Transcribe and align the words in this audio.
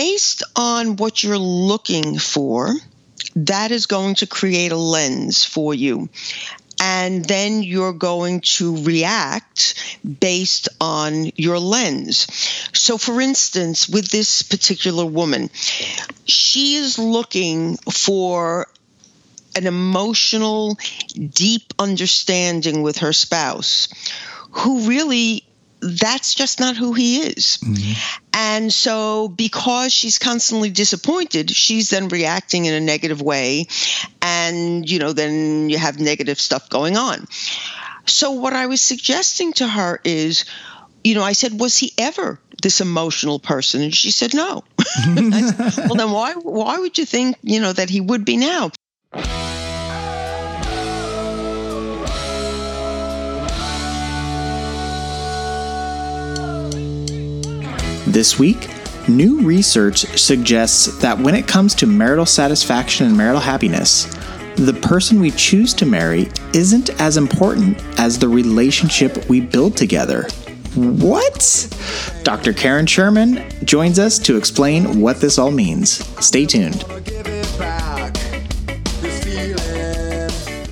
based 0.00 0.42
on 0.56 0.96
what 0.96 1.22
you're 1.22 1.36
looking 1.36 2.18
for, 2.18 2.72
that 3.36 3.70
is 3.70 3.84
going 3.84 4.14
to 4.14 4.26
create 4.26 4.72
a 4.72 4.76
lens 4.76 5.44
for 5.44 5.74
you. 5.74 6.08
And 6.82 7.22
then 7.22 7.62
you're 7.62 7.92
going 7.92 8.40
to 8.56 8.82
react 8.82 9.74
based 10.02 10.70
on 10.80 11.30
your 11.36 11.58
lens. 11.58 12.26
So, 12.72 12.96
for 12.96 13.20
instance, 13.20 13.90
with 13.90 14.08
this 14.08 14.40
particular 14.40 15.04
woman, 15.04 15.50
she 16.24 16.76
is 16.76 16.98
looking 16.98 17.76
for 17.76 18.68
an 19.54 19.66
emotional, 19.66 20.78
deep 21.14 21.74
understanding 21.78 22.80
with 22.80 22.98
her 22.98 23.12
spouse 23.12 23.88
who 24.52 24.88
really 24.88 25.44
that's 25.80 26.34
just 26.34 26.60
not 26.60 26.76
who 26.76 26.92
he 26.92 27.20
is. 27.22 27.58
Mm-hmm. 27.62 27.92
And 28.34 28.72
so, 28.72 29.28
because 29.28 29.92
she's 29.92 30.18
constantly 30.18 30.70
disappointed, 30.70 31.50
she's 31.50 31.90
then 31.90 32.08
reacting 32.08 32.66
in 32.66 32.74
a 32.74 32.80
negative 32.80 33.20
way. 33.20 33.66
And, 34.22 34.88
you 34.88 34.98
know, 34.98 35.12
then 35.12 35.70
you 35.70 35.78
have 35.78 35.98
negative 35.98 36.40
stuff 36.40 36.68
going 36.68 36.96
on. 36.96 37.26
So, 38.06 38.32
what 38.32 38.52
I 38.52 38.66
was 38.66 38.80
suggesting 38.80 39.52
to 39.54 39.66
her 39.66 40.00
is, 40.04 40.44
you 41.04 41.14
know, 41.14 41.22
I 41.22 41.32
said, 41.32 41.58
was 41.58 41.76
he 41.76 41.92
ever 41.98 42.38
this 42.62 42.80
emotional 42.80 43.38
person? 43.38 43.82
And 43.82 43.94
she 43.94 44.10
said, 44.10 44.34
no. 44.34 44.64
said, 44.78 45.76
well, 45.78 45.94
then 45.94 46.10
why, 46.10 46.34
why 46.34 46.78
would 46.78 46.98
you 46.98 47.04
think, 47.04 47.36
you 47.42 47.60
know, 47.60 47.72
that 47.72 47.90
he 47.90 48.00
would 48.00 48.24
be 48.24 48.36
now? 48.36 48.70
This 58.10 58.40
week, 58.40 58.68
new 59.08 59.40
research 59.42 59.98
suggests 60.18 60.98
that 60.98 61.16
when 61.16 61.36
it 61.36 61.46
comes 61.46 61.76
to 61.76 61.86
marital 61.86 62.26
satisfaction 62.26 63.06
and 63.06 63.16
marital 63.16 63.40
happiness, 63.40 64.06
the 64.56 64.76
person 64.82 65.20
we 65.20 65.30
choose 65.30 65.72
to 65.74 65.86
marry 65.86 66.28
isn't 66.52 66.90
as 67.00 67.16
important 67.16 67.80
as 68.00 68.18
the 68.18 68.28
relationship 68.28 69.28
we 69.28 69.40
build 69.40 69.76
together. 69.76 70.26
What? 70.74 71.68
Dr. 72.24 72.52
Karen 72.52 72.86
Sherman 72.86 73.48
joins 73.64 74.00
us 74.00 74.18
to 74.18 74.36
explain 74.36 75.00
what 75.00 75.20
this 75.20 75.38
all 75.38 75.52
means. 75.52 76.04
Stay 76.24 76.46
tuned. 76.46 76.82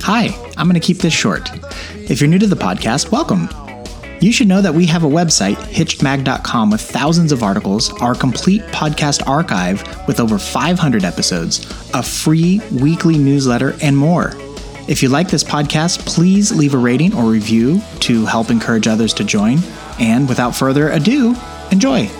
Hi, 0.02 0.36
I'm 0.56 0.66
going 0.66 0.74
to 0.74 0.80
keep 0.80 0.98
this 0.98 1.14
short. 1.14 1.48
If 1.94 2.20
you're 2.20 2.28
new 2.28 2.40
to 2.40 2.48
the 2.48 2.56
podcast, 2.56 3.12
welcome. 3.12 3.48
You 4.20 4.32
should 4.32 4.48
know 4.48 4.60
that 4.60 4.74
we 4.74 4.86
have 4.86 5.04
a 5.04 5.08
website, 5.08 5.54
hitchedmag.com, 5.54 6.70
with 6.70 6.80
thousands 6.80 7.30
of 7.30 7.44
articles, 7.44 7.92
our 8.00 8.16
complete 8.16 8.62
podcast 8.62 9.26
archive 9.28 9.82
with 10.08 10.18
over 10.18 10.38
500 10.38 11.04
episodes, 11.04 11.64
a 11.94 12.02
free 12.02 12.60
weekly 12.72 13.16
newsletter, 13.16 13.76
and 13.80 13.96
more. 13.96 14.32
If 14.88 15.02
you 15.02 15.08
like 15.08 15.28
this 15.28 15.44
podcast, 15.44 16.04
please 16.04 16.50
leave 16.50 16.74
a 16.74 16.78
rating 16.78 17.14
or 17.14 17.24
review 17.30 17.80
to 18.00 18.24
help 18.24 18.50
encourage 18.50 18.88
others 18.88 19.14
to 19.14 19.24
join. 19.24 19.58
And 20.00 20.28
without 20.28 20.56
further 20.56 20.90
ado, 20.90 21.36
enjoy. 21.70 22.10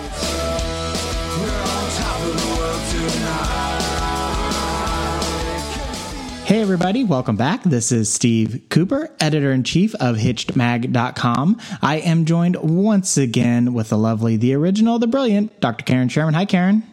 Everybody, 6.69 7.03
welcome 7.03 7.35
back. 7.35 7.63
This 7.63 7.91
is 7.91 8.13
Steve 8.13 8.61
Cooper, 8.69 9.09
editor 9.19 9.51
in 9.51 9.63
chief 9.63 9.95
of 9.95 10.17
HitchedMag.com. 10.17 11.59
I 11.81 11.95
am 11.95 12.25
joined 12.25 12.57
once 12.57 13.17
again 13.17 13.73
with 13.73 13.89
the 13.89 13.97
lovely, 13.97 14.37
the 14.37 14.53
original, 14.53 14.99
the 14.99 15.07
brilliant 15.07 15.59
Dr. 15.61 15.83
Karen 15.83 16.09
Sherman. 16.09 16.35
Hi, 16.35 16.45
Karen. 16.45 16.83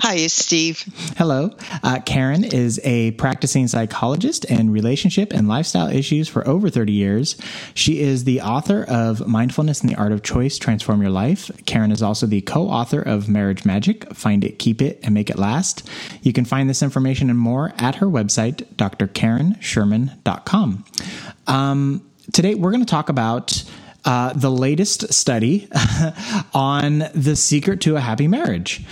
Hi, 0.00 0.14
it's 0.14 0.34
Steve. 0.34 0.84
Hello. 1.16 1.50
Uh, 1.82 2.00
Karen 2.04 2.42
is 2.42 2.80
a 2.82 3.12
practicing 3.12 3.68
psychologist 3.68 4.44
in 4.46 4.70
relationship 4.70 5.32
and 5.32 5.46
lifestyle 5.46 5.88
issues 5.88 6.28
for 6.28 6.46
over 6.48 6.70
30 6.70 6.92
years. 6.92 7.36
She 7.74 8.00
is 8.00 8.24
the 8.24 8.40
author 8.40 8.84
of 8.88 9.26
Mindfulness 9.26 9.80
and 9.80 9.90
the 9.90 9.96
Art 9.96 10.12
of 10.12 10.22
Choice 10.22 10.58
Transform 10.58 11.00
Your 11.00 11.10
Life. 11.10 11.50
Karen 11.66 11.92
is 11.92 12.02
also 12.02 12.26
the 12.26 12.40
co 12.40 12.68
author 12.68 13.00
of 13.00 13.28
Marriage 13.28 13.64
Magic 13.64 14.12
Find 14.14 14.44
It, 14.44 14.58
Keep 14.58 14.82
It, 14.82 14.98
and 15.02 15.14
Make 15.14 15.30
It 15.30 15.38
Last. 15.38 15.88
You 16.22 16.32
can 16.32 16.44
find 16.44 16.68
this 16.68 16.82
information 16.82 17.30
and 17.30 17.38
more 17.38 17.72
at 17.78 17.96
her 17.96 18.06
website, 18.06 18.64
drkarensherman.com. 18.76 20.84
Um, 21.46 22.10
today, 22.32 22.54
we're 22.54 22.72
going 22.72 22.84
to 22.84 22.90
talk 22.90 23.08
about. 23.08 23.64
Uh, 24.04 24.32
the 24.32 24.50
latest 24.50 25.12
study 25.12 25.68
on 26.54 27.02
the 27.14 27.34
secret 27.34 27.80
to 27.80 27.96
a 27.96 28.00
happy 28.00 28.28
marriage. 28.28 28.84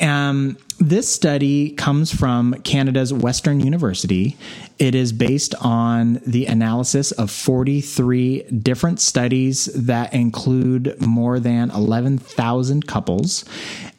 Um, 0.00 0.56
this 0.78 1.12
study 1.12 1.72
comes 1.72 2.12
from 2.12 2.54
Canada's 2.62 3.12
Western 3.12 3.60
University. 3.60 4.36
It 4.78 4.94
is 4.94 5.12
based 5.12 5.54
on 5.60 6.20
the 6.26 6.46
analysis 6.46 7.12
of 7.12 7.30
43 7.30 8.44
different 8.44 8.98
studies 9.00 9.66
that 9.74 10.14
include 10.14 10.98
more 11.00 11.38
than 11.38 11.70
11,000 11.70 12.86
couples. 12.86 13.44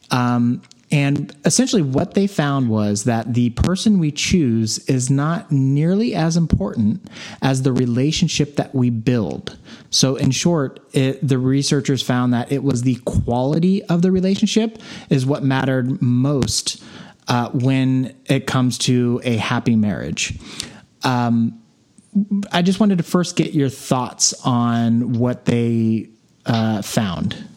Um, 0.09 0.63
and 0.91 1.33
essentially, 1.45 1.81
what 1.81 2.15
they 2.15 2.27
found 2.27 2.69
was 2.69 3.05
that 3.05 3.33
the 3.33 3.51
person 3.51 3.97
we 3.97 4.11
choose 4.11 4.79
is 4.89 5.09
not 5.09 5.49
nearly 5.49 6.13
as 6.13 6.35
important 6.35 7.07
as 7.41 7.61
the 7.61 7.71
relationship 7.71 8.57
that 8.57 8.75
we 8.75 8.89
build. 8.89 9.57
So, 9.89 10.17
in 10.17 10.31
short, 10.31 10.81
it, 10.91 11.25
the 11.25 11.37
researchers 11.37 12.01
found 12.01 12.33
that 12.33 12.51
it 12.51 12.61
was 12.63 12.81
the 12.81 12.95
quality 13.05 13.83
of 13.85 14.01
the 14.01 14.11
relationship 14.11 14.79
is 15.09 15.25
what 15.25 15.43
mattered 15.43 16.01
most 16.01 16.83
uh, 17.29 17.49
when 17.51 18.13
it 18.25 18.45
comes 18.45 18.77
to 18.79 19.21
a 19.23 19.37
happy 19.37 19.77
marriage. 19.77 20.37
Um, 21.03 21.61
I 22.51 22.61
just 22.61 22.81
wanted 22.81 22.97
to 22.97 23.05
first 23.05 23.37
get 23.37 23.53
your 23.53 23.69
thoughts 23.69 24.33
on 24.45 25.13
what 25.13 25.45
they 25.45 26.09
uh, 26.45 26.81
found. 26.81 27.47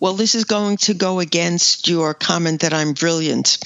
Well, 0.00 0.14
this 0.14 0.34
is 0.34 0.44
going 0.44 0.76
to 0.78 0.94
go 0.94 1.20
against 1.20 1.88
your 1.88 2.14
comment 2.14 2.60
that 2.60 2.72
I'm 2.72 2.92
brilliant. 2.92 3.58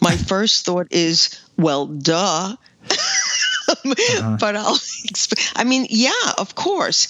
My 0.00 0.16
first 0.30 0.64
thought 0.64 0.88
is, 0.90 1.38
well, 1.56 1.86
duh. 1.86 2.56
uh-huh. 2.90 4.36
but 4.40 4.56
I'll, 4.56 4.76
exp- 4.76 5.52
I 5.54 5.64
mean, 5.64 5.86
yeah, 5.90 6.10
of 6.38 6.54
course, 6.54 7.08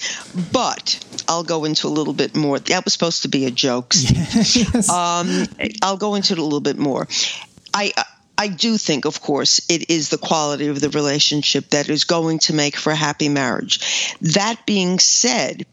but 0.51 1.03
I'll 1.27 1.43
go 1.43 1.65
into 1.65 1.87
a 1.87 1.89
little 1.89 2.13
bit 2.13 2.35
more. 2.35 2.59
That 2.59 2.83
was 2.83 2.93
supposed 2.93 3.21
to 3.23 3.27
be 3.27 3.45
a 3.45 3.51
joke. 3.51 3.93
yes. 3.95 4.89
um, 4.89 5.45
I'll 5.81 5.97
go 5.97 6.15
into 6.15 6.33
it 6.33 6.39
a 6.39 6.43
little 6.43 6.59
bit 6.59 6.77
more. 6.77 7.07
I, 7.73 7.93
I 8.37 8.47
do 8.47 8.77
think, 8.77 9.05
of 9.05 9.21
course, 9.21 9.61
it 9.69 9.89
is 9.89 10.09
the 10.09 10.17
quality 10.17 10.67
of 10.67 10.79
the 10.79 10.89
relationship 10.89 11.69
that 11.69 11.89
is 11.89 12.05
going 12.05 12.39
to 12.39 12.53
make 12.53 12.75
for 12.77 12.91
a 12.91 12.95
happy 12.95 13.29
marriage. 13.29 14.15
That 14.21 14.65
being 14.65 14.99
said, 14.99 15.65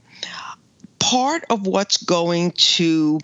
part 1.07 1.45
of 1.51 1.69
what's 1.69 1.99
going 1.99 2.51
to 2.51 3.21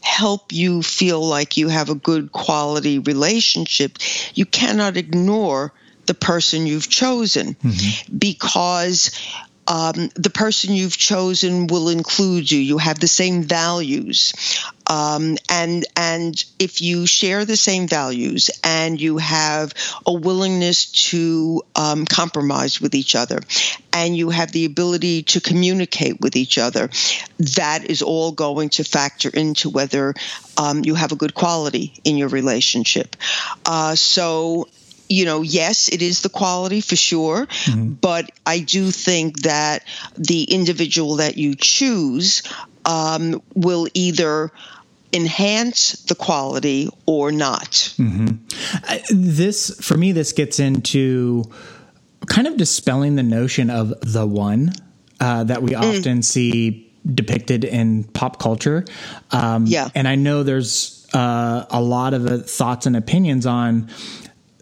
help 0.00 0.52
you 0.52 0.82
feel 0.82 1.20
like 1.20 1.58
you 1.58 1.68
have 1.68 1.90
a 1.90 1.94
good 1.94 2.32
quality 2.32 2.98
relationship, 2.98 3.98
you 4.32 4.46
cannot 4.46 4.96
ignore 4.96 5.70
the 6.06 6.14
person 6.14 6.66
you've 6.66 6.88
chosen 6.88 7.54
mm-hmm. 7.56 8.16
because 8.16 9.10
um, 9.66 10.10
the 10.14 10.30
person 10.30 10.74
you've 10.74 10.96
chosen 10.96 11.66
will 11.66 11.88
include 11.88 12.50
you. 12.50 12.58
You 12.58 12.78
have 12.78 12.98
the 12.98 13.08
same 13.08 13.42
values, 13.42 14.32
um, 14.86 15.36
and 15.50 15.84
and 15.96 16.44
if 16.58 16.80
you 16.80 17.06
share 17.06 17.44
the 17.44 17.56
same 17.56 17.88
values 17.88 18.50
and 18.62 19.00
you 19.00 19.18
have 19.18 19.74
a 20.06 20.12
willingness 20.12 20.86
to 21.10 21.62
um, 21.74 22.06
compromise 22.06 22.80
with 22.80 22.94
each 22.94 23.14
other, 23.14 23.40
and 23.92 24.16
you 24.16 24.30
have 24.30 24.52
the 24.52 24.64
ability 24.64 25.24
to 25.24 25.40
communicate 25.40 26.20
with 26.20 26.36
each 26.36 26.58
other, 26.58 26.88
that 27.38 27.84
is 27.84 28.02
all 28.02 28.32
going 28.32 28.68
to 28.70 28.84
factor 28.84 29.30
into 29.30 29.70
whether 29.70 30.14
um, 30.56 30.84
you 30.84 30.94
have 30.94 31.12
a 31.12 31.16
good 31.16 31.34
quality 31.34 31.92
in 32.04 32.16
your 32.16 32.28
relationship. 32.28 33.16
Uh, 33.64 33.94
so 33.94 34.68
you 35.08 35.24
know, 35.24 35.42
yes, 35.42 35.88
it 35.88 36.02
is 36.02 36.22
the 36.22 36.28
quality 36.28 36.80
for 36.80 36.96
sure, 36.96 37.46
mm-hmm. 37.46 37.92
but 37.92 38.30
I 38.44 38.60
do 38.60 38.90
think 38.90 39.42
that 39.42 39.84
the 40.16 40.44
individual 40.44 41.16
that 41.16 41.36
you 41.36 41.54
choose 41.54 42.42
um, 42.84 43.42
will 43.54 43.88
either 43.94 44.52
enhance 45.12 45.92
the 46.04 46.14
quality 46.14 46.88
or 47.06 47.32
not. 47.32 47.70
Mm-hmm. 47.98 48.36
this, 49.10 49.76
for 49.80 49.96
me, 49.96 50.12
this 50.12 50.32
gets 50.32 50.58
into 50.58 51.44
kind 52.26 52.46
of 52.46 52.56
dispelling 52.56 53.16
the 53.16 53.22
notion 53.22 53.70
of 53.70 53.94
the 54.00 54.26
one 54.26 54.72
uh, 55.20 55.44
that 55.44 55.62
we 55.62 55.70
mm. 55.70 55.80
often 55.98 56.22
see 56.22 56.92
depicted 57.14 57.64
in 57.64 58.04
pop 58.04 58.38
culture. 58.38 58.84
Um, 59.30 59.66
yeah. 59.66 59.88
And 59.94 60.08
I 60.08 60.16
know 60.16 60.42
there's 60.42 61.06
uh, 61.14 61.66
a 61.70 61.80
lot 61.80 62.14
of 62.14 62.26
uh, 62.26 62.38
thoughts 62.38 62.86
and 62.86 62.96
opinions 62.96 63.46
on 63.46 63.88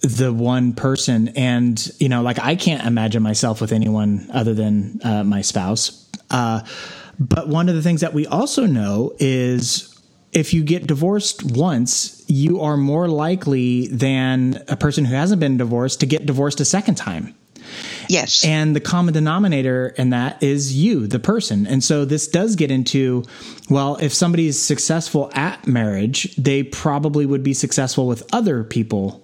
the 0.05 0.33
one 0.33 0.75
person 0.75 1.29
and 1.29 1.91
you 1.99 2.09
know 2.09 2.21
like 2.23 2.39
i 2.39 2.55
can't 2.55 2.85
imagine 2.87 3.23
myself 3.23 3.61
with 3.61 3.73
anyone 3.73 4.29
other 4.33 4.53
than 4.53 5.01
uh, 5.03 5.25
my 5.25 5.41
spouse 5.41 6.09
uh, 6.31 6.61
but 7.19 7.49
one 7.49 7.69
of 7.69 7.75
the 7.75 7.83
things 7.83 8.01
that 8.01 8.13
we 8.13 8.27
also 8.27 8.67
know 8.67 9.13
is 9.19 9.91
if 10.33 10.53
you 10.53 10.65
get 10.65 10.87
divorced 10.87 11.45
once, 11.45 12.25
you 12.27 12.61
are 12.61 12.77
more 12.77 13.07
likely 13.09 13.87
than 13.87 14.63
a 14.69 14.77
person 14.77 15.05
who 15.05 15.15
hasn't 15.15 15.41
been 15.41 15.57
divorced 15.57 16.01
to 16.01 16.07
get 16.07 16.27
divorced 16.27 16.61
a 16.61 16.65
second 16.65 16.97
time. 16.97 17.35
Yes. 18.09 18.45
And 18.45 18.77
the 18.77 18.81
common 18.81 19.15
denominator 19.15 19.89
in 19.97 20.11
that 20.11 20.43
is 20.43 20.75
you, 20.75 21.07
the 21.07 21.19
person. 21.19 21.67
And 21.67 21.83
so 21.83 22.05
this 22.05 22.29
does 22.29 22.57
get 22.57 22.71
into 22.71 23.25
well, 23.71 23.97
if 23.97 24.13
somebody's 24.13 24.61
successful 24.61 25.31
at 25.35 25.67
marriage, 25.67 26.35
they 26.37 26.63
probably 26.63 27.25
would 27.25 27.43
be 27.43 27.55
successful 27.55 28.07
with 28.07 28.23
other 28.35 28.63
people 28.65 29.24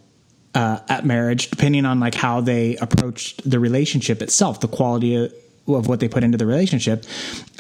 uh, 0.54 0.80
at 0.88 1.04
marriage, 1.04 1.50
depending 1.50 1.84
on 1.84 2.00
like 2.00 2.14
how 2.14 2.40
they 2.40 2.76
approached 2.76 3.48
the 3.48 3.60
relationship 3.60 4.22
itself, 4.22 4.60
the 4.60 4.68
quality 4.68 5.14
of, 5.16 5.32
of 5.68 5.86
what 5.86 6.00
they 6.00 6.08
put 6.08 6.24
into 6.24 6.38
the 6.38 6.46
relationship. 6.46 7.04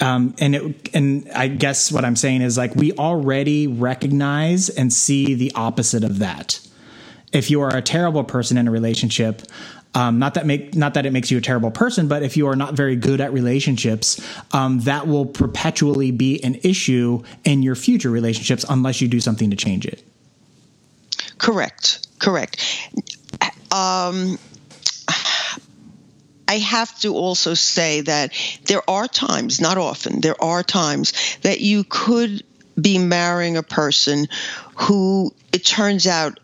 Um, 0.00 0.34
and 0.40 0.54
it, 0.54 0.94
and 0.94 1.30
I 1.30 1.48
guess 1.48 1.92
what 1.92 2.04
I'm 2.04 2.16
saying 2.16 2.42
is 2.42 2.56
like 2.56 2.74
we 2.74 2.92
already 2.92 3.66
recognize 3.66 4.68
and 4.68 4.92
see 4.92 5.34
the 5.34 5.52
opposite 5.54 6.04
of 6.04 6.18
that. 6.18 6.60
If 7.32 7.50
you 7.50 7.60
are 7.60 7.74
a 7.74 7.82
terrible 7.82 8.24
person 8.24 8.56
in 8.56 8.66
a 8.66 8.72
relationship, 8.72 9.42
um, 9.94 10.18
not 10.18 10.34
that 10.34 10.46
make 10.46 10.74
not 10.74 10.94
that 10.94 11.06
it 11.06 11.12
makes 11.12 11.30
you 11.30 11.38
a 11.38 11.40
terrible 11.40 11.70
person, 11.70 12.08
but 12.08 12.22
if 12.22 12.36
you 12.36 12.48
are 12.48 12.56
not 12.56 12.74
very 12.74 12.96
good 12.96 13.20
at 13.20 13.32
relationships, 13.32 14.20
um, 14.52 14.80
that 14.80 15.06
will 15.06 15.26
perpetually 15.26 16.10
be 16.10 16.42
an 16.44 16.56
issue 16.62 17.22
in 17.44 17.62
your 17.62 17.74
future 17.74 18.10
relationships 18.10 18.64
unless 18.68 19.00
you 19.00 19.08
do 19.08 19.20
something 19.20 19.50
to 19.50 19.56
change 19.56 19.86
it. 19.86 20.02
Correct. 21.38 22.06
Correct. 22.20 22.64
Um, 23.72 24.38
I 26.46 26.58
have 26.58 26.98
to 27.00 27.14
also 27.14 27.54
say 27.54 28.02
that 28.02 28.32
there 28.66 28.88
are 28.88 29.06
times, 29.08 29.60
not 29.60 29.78
often, 29.78 30.20
there 30.20 30.40
are 30.42 30.62
times 30.62 31.12
that 31.42 31.60
you 31.60 31.84
could 31.84 32.42
be 32.80 32.98
marrying 32.98 33.56
a 33.56 33.62
person 33.62 34.26
who 34.76 35.34
it 35.52 35.64
turns 35.64 36.06
out 36.06 36.40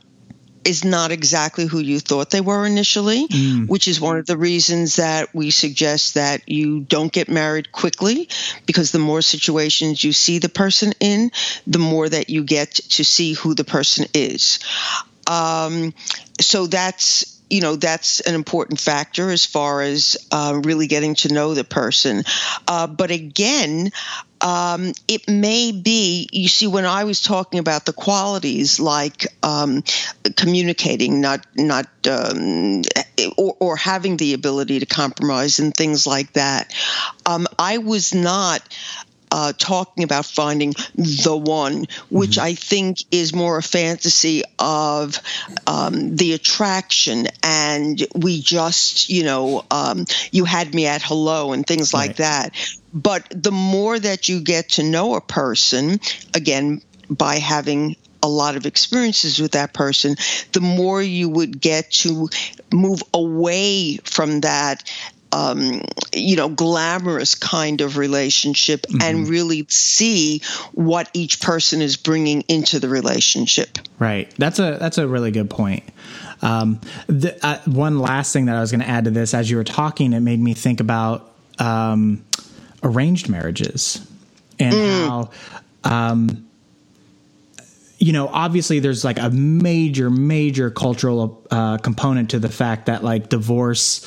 is 0.64 0.84
not 0.84 1.12
exactly 1.12 1.64
who 1.64 1.79
you 1.79 2.00
thought 2.00 2.31
they 2.31 2.40
were 2.40 2.67
initially, 2.67 3.29
mm. 3.29 3.69
which 3.69 3.87
is 3.87 4.00
one 4.00 4.19
of 4.19 4.26
the 4.26 4.37
reasons 4.37 4.96
that 4.96 5.32
we 5.32 5.50
suggest 5.50 6.14
that 6.14 6.49
you 6.49 6.81
don't 6.81 7.12
get 7.12 7.29
married 7.29 7.70
quickly 7.70 8.29
because 8.67 8.90
the 8.90 8.99
more 8.99 9.22
situations 9.22 10.02
you 10.02 10.12
see 10.12 10.38
the 10.38 10.49
person 10.49 10.93
in, 10.99 11.31
the 11.69 11.79
more 11.79 12.08
that 12.08 12.31
you 12.31 12.43
get 12.43 12.75
to 12.75 13.05
see 13.05 13.32
who 13.32 13.55
the 13.55 13.64
person 13.64 14.06
is. 14.12 14.58
Um, 15.26 15.94
so 16.40 16.67
that's 16.67 17.37
you 17.49 17.61
know 17.61 17.76
that's 17.76 18.20
an 18.20 18.34
important 18.34 18.81
factor 18.81 19.31
as 19.31 19.46
far 19.46 19.81
as 19.81 20.17
uh, 20.32 20.61
really 20.64 20.87
getting 20.87 21.14
to 21.17 21.32
know 21.32 21.55
the 21.55 21.64
person. 21.64 22.25
Uh, 22.67 22.87
but 22.87 23.11
again, 23.11 23.90
um, 24.40 24.93
it 25.08 25.28
may 25.28 25.73
be 25.73 26.28
you 26.32 26.49
see 26.49 26.67
when 26.67 26.84
I 26.84 27.05
was 27.05 27.23
talking 27.23 27.61
about 27.61 27.87
the 27.87 27.93
qualities 27.93 28.81
like 28.81 29.26
um, 29.43 29.82
communicating, 30.37 31.20
not 31.20 31.46
not 31.55 31.87
um, 32.08 32.82
or, 33.37 33.56
or, 33.58 33.76
having 33.76 34.17
the 34.17 34.34
ability 34.34 34.81
to 34.81 34.87
compromise 34.87 35.58
and 35.58 35.75
things 35.75 36.06
like 36.06 36.32
that. 36.34 36.72
Um, 37.25 37.46
I 37.58 37.79
was 37.79 38.14
not 38.14 38.62
uh, 39.37 39.53
talking 39.53 40.03
about 40.03 40.25
finding 40.25 40.73
the 40.94 41.37
one, 41.37 41.85
which 42.09 42.38
mm-hmm. 42.38 42.47
I 42.47 42.55
think 42.55 43.05
is 43.11 43.35
more 43.35 43.59
a 43.59 43.62
fantasy 43.62 44.44
of 44.59 45.21
um, 45.67 46.17
the 46.17 46.33
attraction 46.33 47.27
and 47.43 48.03
we 48.15 48.41
just, 48.41 49.11
you 49.11 49.25
know, 49.25 49.62
um, 49.71 50.06
you 50.33 50.47
had 50.47 50.75
me 50.75 50.87
at 50.87 51.03
hello 51.03 51.53
and 51.53 51.67
things 51.67 51.93
right. 51.93 52.09
like 52.09 52.17
that. 52.17 52.55
But 52.94 53.27
the 53.29 53.53
more 53.53 53.99
that 53.99 54.27
you 54.31 54.41
get 54.41 54.71
to 54.71 54.83
know 54.83 55.17
a 55.17 55.21
person, 55.21 56.00
again, 56.32 56.81
by 57.11 57.35
having 57.35 57.97
a 58.23 58.29
lot 58.29 58.56
of 58.56 58.65
experiences 58.65 59.39
with 59.39 59.53
that 59.53 59.75
person, 59.75 60.17
the 60.53 60.62
more 60.62 61.03
you 61.03 61.29
would 61.29 61.61
get 61.61 61.91
to 61.91 62.31
move 62.73 63.03
away 63.12 63.99
from 63.99 64.41
that 64.41 64.91
um, 65.32 65.82
you 66.14 66.37
know, 66.37 66.49
glamorous 66.49 67.34
kind 67.34 67.81
of 67.81 67.96
relationship 67.96 68.82
mm-hmm. 68.82 69.02
and 69.02 69.28
really 69.28 69.67
see 69.69 70.40
what 70.73 71.11
each 71.12 71.40
person 71.40 71.82
is 71.82 71.96
bringing 71.96 72.43
into 72.43 72.78
the 72.78 72.88
relationship. 72.88 73.78
Right. 73.99 74.32
That's 74.38 74.58
a 74.58 74.78
that's 74.81 74.99
a 74.99 75.06
really 75.06 75.31
good 75.31 75.50
point. 75.50 75.84
Um, 76.43 76.81
the, 77.06 77.44
uh, 77.44 77.61
one 77.64 77.99
last 77.99 78.32
thing 78.32 78.46
that 78.46 78.56
I 78.56 78.61
was 78.61 78.70
going 78.70 78.82
to 78.82 78.88
add 78.88 79.05
to 79.05 79.11
this, 79.11 79.34
as 79.34 79.50
you 79.50 79.56
were 79.56 79.64
talking, 79.64 80.12
it 80.12 80.20
made 80.20 80.40
me 80.40 80.55
think 80.55 80.81
about 80.81 81.32
um, 81.58 82.25
arranged 82.82 83.29
marriages 83.29 84.06
and 84.58 84.75
mm. 84.75 85.06
how. 85.06 85.31
Um, 85.84 86.46
you 87.99 88.12
know, 88.12 88.29
obviously, 88.29 88.81
there's 88.81 89.05
like 89.05 89.19
a 89.19 89.31
major, 89.31 90.11
major 90.11 90.70
cultural 90.70 91.43
uh, 91.50 91.79
component 91.79 92.31
to 92.31 92.38
the 92.38 92.50
fact 92.50 92.87
that 92.87 93.02
like 93.02 93.31
divorce 93.31 94.05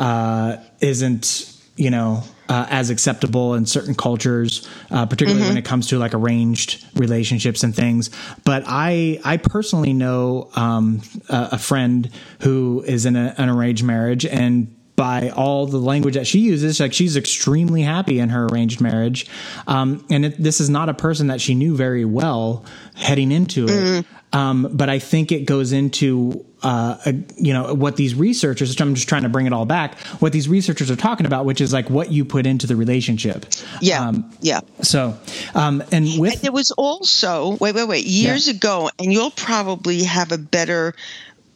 uh, 0.00 0.56
isn't 0.80 1.56
you 1.76 1.90
know 1.90 2.24
uh, 2.48 2.66
as 2.68 2.90
acceptable 2.90 3.54
in 3.54 3.66
certain 3.66 3.94
cultures, 3.94 4.68
uh, 4.90 5.06
particularly 5.06 5.42
mm-hmm. 5.42 5.50
when 5.50 5.56
it 5.58 5.64
comes 5.64 5.86
to 5.88 5.98
like 5.98 6.14
arranged 6.14 6.84
relationships 6.94 7.62
and 7.62 7.76
things. 7.76 8.10
But 8.44 8.64
I 8.66 9.20
I 9.24 9.36
personally 9.36 9.92
know 9.92 10.50
um, 10.56 11.02
a, 11.28 11.50
a, 11.52 11.58
friend 11.58 12.10
who 12.40 12.82
is 12.86 13.06
in 13.06 13.14
a, 13.14 13.34
an 13.38 13.48
arranged 13.48 13.84
marriage 13.84 14.26
and. 14.26 14.74
By 14.96 15.30
all 15.30 15.64
the 15.66 15.78
language 15.78 16.12
that 16.16 16.26
she 16.26 16.40
uses, 16.40 16.78
like 16.78 16.92
she's 16.92 17.16
extremely 17.16 17.80
happy 17.80 18.18
in 18.18 18.28
her 18.28 18.44
arranged 18.48 18.82
marriage, 18.82 19.26
um, 19.66 20.04
and 20.10 20.26
it, 20.26 20.36
this 20.36 20.60
is 20.60 20.68
not 20.68 20.90
a 20.90 20.92
person 20.92 21.28
that 21.28 21.40
she 21.40 21.54
knew 21.54 21.74
very 21.74 22.04
well 22.04 22.66
heading 22.96 23.32
into 23.32 23.64
it. 23.64 23.70
Mm-hmm 23.70 24.16
um, 24.32 24.68
but 24.72 24.88
I 24.88 24.98
think 24.98 25.32
it 25.32 25.44
goes 25.44 25.72
into 25.72 26.44
uh, 26.62 27.12
you 27.36 27.52
know 27.52 27.74
what 27.74 27.96
these 27.96 28.14
researchers. 28.14 28.78
I'm 28.80 28.94
just 28.94 29.08
trying 29.08 29.22
to 29.22 29.28
bring 29.28 29.46
it 29.46 29.52
all 29.52 29.66
back. 29.66 29.98
What 30.20 30.32
these 30.32 30.48
researchers 30.48 30.90
are 30.90 30.96
talking 30.96 31.26
about, 31.26 31.44
which 31.44 31.60
is 31.60 31.72
like 31.72 31.88
what 31.90 32.12
you 32.12 32.24
put 32.24 32.46
into 32.46 32.66
the 32.66 32.76
relationship. 32.76 33.46
Yeah, 33.80 34.08
um, 34.08 34.32
yeah. 34.40 34.60
So, 34.82 35.18
um, 35.54 35.82
and 35.92 36.06
with 36.18 36.34
and 36.34 36.42
there 36.42 36.52
was 36.52 36.70
also 36.70 37.56
wait, 37.56 37.74
wait, 37.74 37.88
wait. 37.88 38.04
Years 38.04 38.46
yeah. 38.46 38.54
ago, 38.54 38.90
and 38.98 39.12
you'll 39.12 39.30
probably 39.30 40.04
have 40.04 40.32
a 40.32 40.38
better 40.38 40.94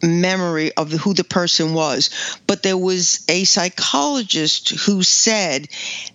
memory 0.03 0.73
of 0.75 0.91
who 0.93 1.15
the 1.15 1.25
person 1.25 1.75
was, 1.75 2.39
but 2.47 2.63
there 2.63 2.77
was 2.77 3.25
a 3.29 3.45
psychologist 3.45 4.71
who 4.71 5.03
said 5.03 5.69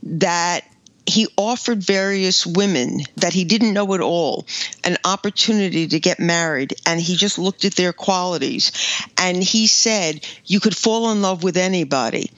that 0.03 0.63
he 1.09 1.27
offered 1.37 1.83
various 1.83 2.45
women 2.45 3.01
that 3.17 3.33
he 3.33 3.43
didn't 3.43 3.73
know 3.73 3.93
at 3.93 4.01
all 4.01 4.45
an 4.83 4.97
opportunity 5.03 5.87
to 5.87 5.99
get 5.99 6.19
married 6.19 6.75
and 6.85 6.99
he 6.99 7.15
just 7.15 7.39
looked 7.39 7.65
at 7.65 7.75
their 7.75 7.93
qualities. 7.93 8.71
And 9.17 9.43
he 9.43 9.67
said 9.67 10.25
you 10.45 10.59
could 10.59 10.75
fall 10.75 11.11
in 11.11 11.21
love 11.21 11.43
with 11.43 11.57
anybody. 11.57 12.31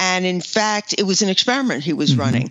And 0.00 0.26
in 0.26 0.40
fact 0.40 0.94
it 0.98 1.04
was 1.04 1.22
an 1.22 1.28
experiment 1.28 1.84
he 1.84 1.92
was 1.92 2.10
mm-hmm. 2.10 2.20
running 2.20 2.50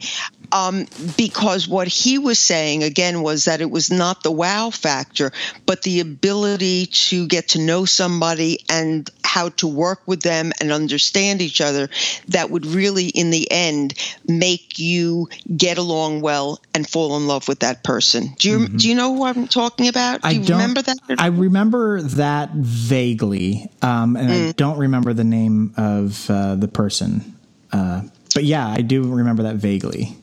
um, 0.52 0.86
because 1.18 1.68
what 1.68 1.88
he 1.88 2.18
was 2.18 2.40
saying 2.40 2.84
again 2.84 3.22
was 3.22 3.46
that 3.46 3.62
it 3.62 3.70
was 3.70 3.92
not 3.92 4.24
the 4.24 4.32
wow 4.32 4.70
factor, 4.70 5.32
but 5.66 5.82
the 5.82 6.00
ability 6.00 6.88
to 6.88 7.28
get 7.28 7.50
to 7.50 7.60
know 7.60 7.86
somebody 7.86 8.60
and 8.70 9.10
how 9.24 9.50
to 9.50 9.68
work 9.68 10.02
with 10.06 10.22
them 10.22 10.52
and 10.60 10.72
understand 10.72 11.42
each 11.42 11.62
other 11.62 11.90
that 12.30 12.50
would 12.50 12.66
really, 12.66 13.08
in 13.08 13.30
the 13.30 13.52
end, 13.52 13.94
make 14.28 14.80
you 14.80 15.28
get 15.56 15.78
along 15.78 16.22
well 16.22 16.60
and 16.74 16.90
fall 16.90 17.18
in 17.18 17.28
love 17.28 17.48
with 17.48 17.60
that 17.60 17.84
person. 17.84 18.34
Do 18.40 18.50
you 18.50 18.60
mm-hmm. 18.60 18.78
do 18.78 18.90
you 18.90 18.96
know 18.96 19.16
who 19.16 19.26
I'm 19.26 19.48
talking 19.48 19.88
about? 19.88 20.22
Do 20.22 20.28
I 20.28 20.32
you 20.32 20.42
remember 20.44 20.82
that? 20.82 20.98
I 21.18 21.28
remember 21.28 22.02
that 22.02 22.52
vaguely, 22.54 23.70
um, 23.82 24.16
and 24.16 24.30
mm. 24.30 24.50
I 24.50 24.52
don't 24.54 24.78
remember 24.78 25.14
the 25.14 25.24
name 25.24 25.74
of 25.78 26.30
uh, 26.30 26.56
the 26.56 26.68
person. 26.68 27.36
Uh, 27.72 28.04
but 28.34 28.44
yeah, 28.44 28.68
I 28.68 28.82
do 28.82 29.04
remember 29.04 29.44
that 29.44 29.56
vaguely. 29.56 30.16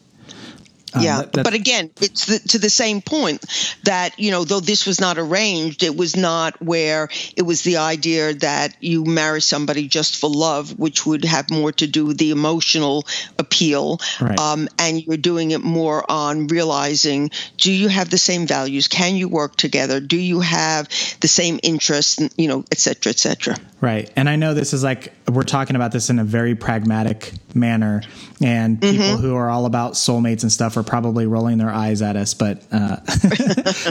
Um, 0.94 1.02
yeah, 1.02 1.22
that, 1.22 1.44
but 1.44 1.54
again, 1.54 1.90
it's 2.00 2.26
the, 2.26 2.38
to 2.50 2.58
the 2.58 2.70
same 2.70 3.02
point 3.02 3.44
that 3.82 4.18
you 4.18 4.30
know, 4.30 4.44
though 4.44 4.60
this 4.60 4.86
was 4.86 5.00
not 5.00 5.18
arranged, 5.18 5.82
it 5.82 5.96
was 5.96 6.16
not 6.16 6.60
where 6.62 7.08
it 7.36 7.42
was 7.42 7.62
the 7.62 7.78
idea 7.78 8.34
that 8.34 8.76
you 8.80 9.04
marry 9.04 9.42
somebody 9.42 9.88
just 9.88 10.16
for 10.16 10.30
love, 10.30 10.78
which 10.78 11.04
would 11.04 11.24
have 11.24 11.50
more 11.50 11.72
to 11.72 11.86
do 11.86 12.06
with 12.06 12.18
the 12.18 12.30
emotional 12.30 13.04
appeal, 13.38 14.00
right. 14.20 14.38
um, 14.38 14.68
and 14.78 15.04
you're 15.04 15.16
doing 15.16 15.50
it 15.50 15.62
more 15.62 16.08
on 16.10 16.46
realizing: 16.46 17.30
do 17.56 17.72
you 17.72 17.88
have 17.88 18.10
the 18.10 18.18
same 18.18 18.46
values? 18.46 18.86
Can 18.88 19.16
you 19.16 19.28
work 19.28 19.56
together? 19.56 20.00
Do 20.00 20.16
you 20.16 20.40
have 20.40 20.88
the 21.20 21.28
same 21.28 21.58
interests? 21.62 22.20
You 22.36 22.48
know, 22.48 22.64
et 22.70 22.78
cetera, 22.78 23.10
et 23.10 23.18
cetera. 23.18 23.56
Right, 23.80 24.10
and 24.16 24.28
I 24.28 24.36
know 24.36 24.54
this 24.54 24.72
is 24.72 24.84
like 24.84 25.12
we're 25.28 25.42
talking 25.42 25.76
about 25.76 25.92
this 25.92 26.08
in 26.08 26.18
a 26.18 26.24
very 26.24 26.54
pragmatic 26.54 27.32
manner, 27.54 28.02
and 28.40 28.80
people 28.80 29.04
mm-hmm. 29.04 29.23
who 29.23 29.34
are 29.34 29.49
all 29.49 29.66
about 29.66 29.92
soulmates 29.92 30.42
and 30.42 30.52
stuff 30.52 30.76
are 30.76 30.82
probably 30.82 31.26
rolling 31.26 31.58
their 31.58 31.70
eyes 31.70 32.02
at 32.02 32.16
us, 32.16 32.34
but 32.34 32.62
uh, 32.73 32.96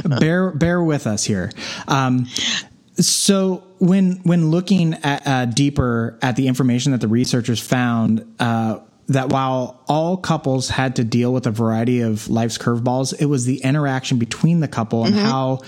bear 0.20 0.52
bear 0.52 0.82
with 0.84 1.08
us 1.08 1.24
here. 1.24 1.52
Um, 1.88 2.28
so 2.96 3.64
when 3.80 4.22
when 4.24 4.52
looking 4.52 4.94
at 4.96 5.28
uh, 5.28 5.46
deeper 5.46 6.18
at 6.22 6.36
the 6.36 6.48
information 6.48 6.92
that 6.92 7.02
the 7.02 7.08
researchers 7.08 7.60
found, 7.60 8.36
uh, 8.40 8.80
that 9.08 9.30
while 9.30 9.84
all 9.88 10.18
couples 10.18 10.70
had 10.70 10.96
to 10.98 11.04
deal 11.04 11.34
with 11.34 11.48
a 11.48 11.52
variety 11.52 12.02
of 12.02 12.30
life's 12.30 12.58
curveballs, 12.58 13.20
it 13.20 13.26
was 13.26 13.46
the 13.46 13.64
interaction 13.64 14.18
between 14.18 14.60
the 14.60 14.68
couple 14.68 15.06
and 15.06 15.16
mm-hmm. 15.16 15.26
how 15.26 15.60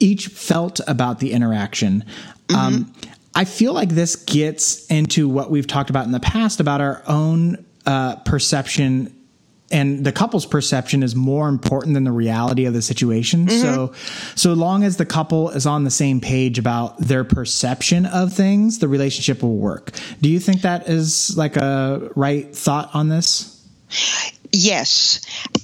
each 0.00 0.28
felt 0.28 0.80
about 0.86 1.20
the 1.20 1.32
interaction. 1.32 2.04
Mm-hmm. 2.48 2.56
Um, 2.56 2.92
I 3.34 3.44
feel 3.44 3.72
like 3.72 3.88
this 3.90 4.16
gets 4.16 4.86
into 4.86 5.28
what 5.28 5.50
we've 5.50 5.66
talked 5.66 5.90
about 5.90 6.06
in 6.06 6.12
the 6.12 6.20
past 6.20 6.60
about 6.60 6.80
our 6.80 7.02
own 7.06 7.64
uh, 7.84 8.16
perception 8.16 9.14
and 9.70 10.04
the 10.04 10.12
couple's 10.12 10.46
perception 10.46 11.02
is 11.02 11.16
more 11.16 11.48
important 11.48 11.94
than 11.94 12.04
the 12.04 12.12
reality 12.12 12.66
of 12.66 12.74
the 12.74 12.82
situation. 12.82 13.46
Mm-hmm. 13.46 13.60
So, 13.60 13.92
so 14.36 14.52
long 14.52 14.84
as 14.84 14.98
the 14.98 15.06
couple 15.06 15.50
is 15.50 15.66
on 15.66 15.84
the 15.84 15.90
same 15.90 16.20
page 16.20 16.58
about 16.58 16.98
their 16.98 17.24
perception 17.24 18.06
of 18.06 18.32
things, 18.32 18.78
the 18.78 18.88
relationship 18.88 19.42
will 19.42 19.56
work. 19.56 19.90
Do 20.20 20.28
you 20.28 20.38
think 20.38 20.62
that 20.62 20.88
is 20.88 21.36
like 21.36 21.56
a 21.56 22.10
right 22.14 22.54
thought 22.54 22.94
on 22.94 23.08
this? 23.08 23.66
Yes. 24.52 25.22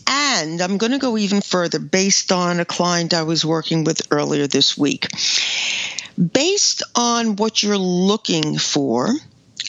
And 0.09 0.61
I'm 0.61 0.79
going 0.79 0.93
to 0.93 0.99
go 0.99 1.17
even 1.17 1.41
further 1.41 1.79
based 1.79 2.33
on 2.33 2.59
a 2.59 2.65
client 2.65 3.15
I 3.15 3.23
was 3.23 3.45
working 3.45 3.85
with 3.85 4.03
earlier 4.11 4.49
this 4.49 4.77
week. 4.77 5.07
Based 6.33 6.83
on 6.95 7.37
what 7.37 7.63
you're 7.63 7.79
looking 7.79 8.59
for, 8.59 9.09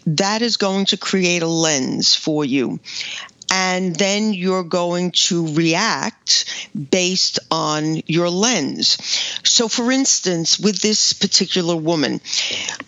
that 0.05 0.41
is 0.41 0.57
going 0.57 0.85
to 0.87 0.97
create 0.97 1.43
a 1.43 1.47
lens 1.47 2.15
for 2.15 2.43
you 2.43 2.79
and 3.51 3.93
then 3.95 4.33
you're 4.33 4.63
going 4.63 5.11
to 5.11 5.53
react 5.53 6.69
based 6.89 7.39
on 7.51 8.01
your 8.07 8.29
lens. 8.29 8.97
So, 9.43 9.67
for 9.67 9.91
instance, 9.91 10.57
with 10.57 10.79
this 10.79 11.11
particular 11.11 11.75
woman, 11.75 12.21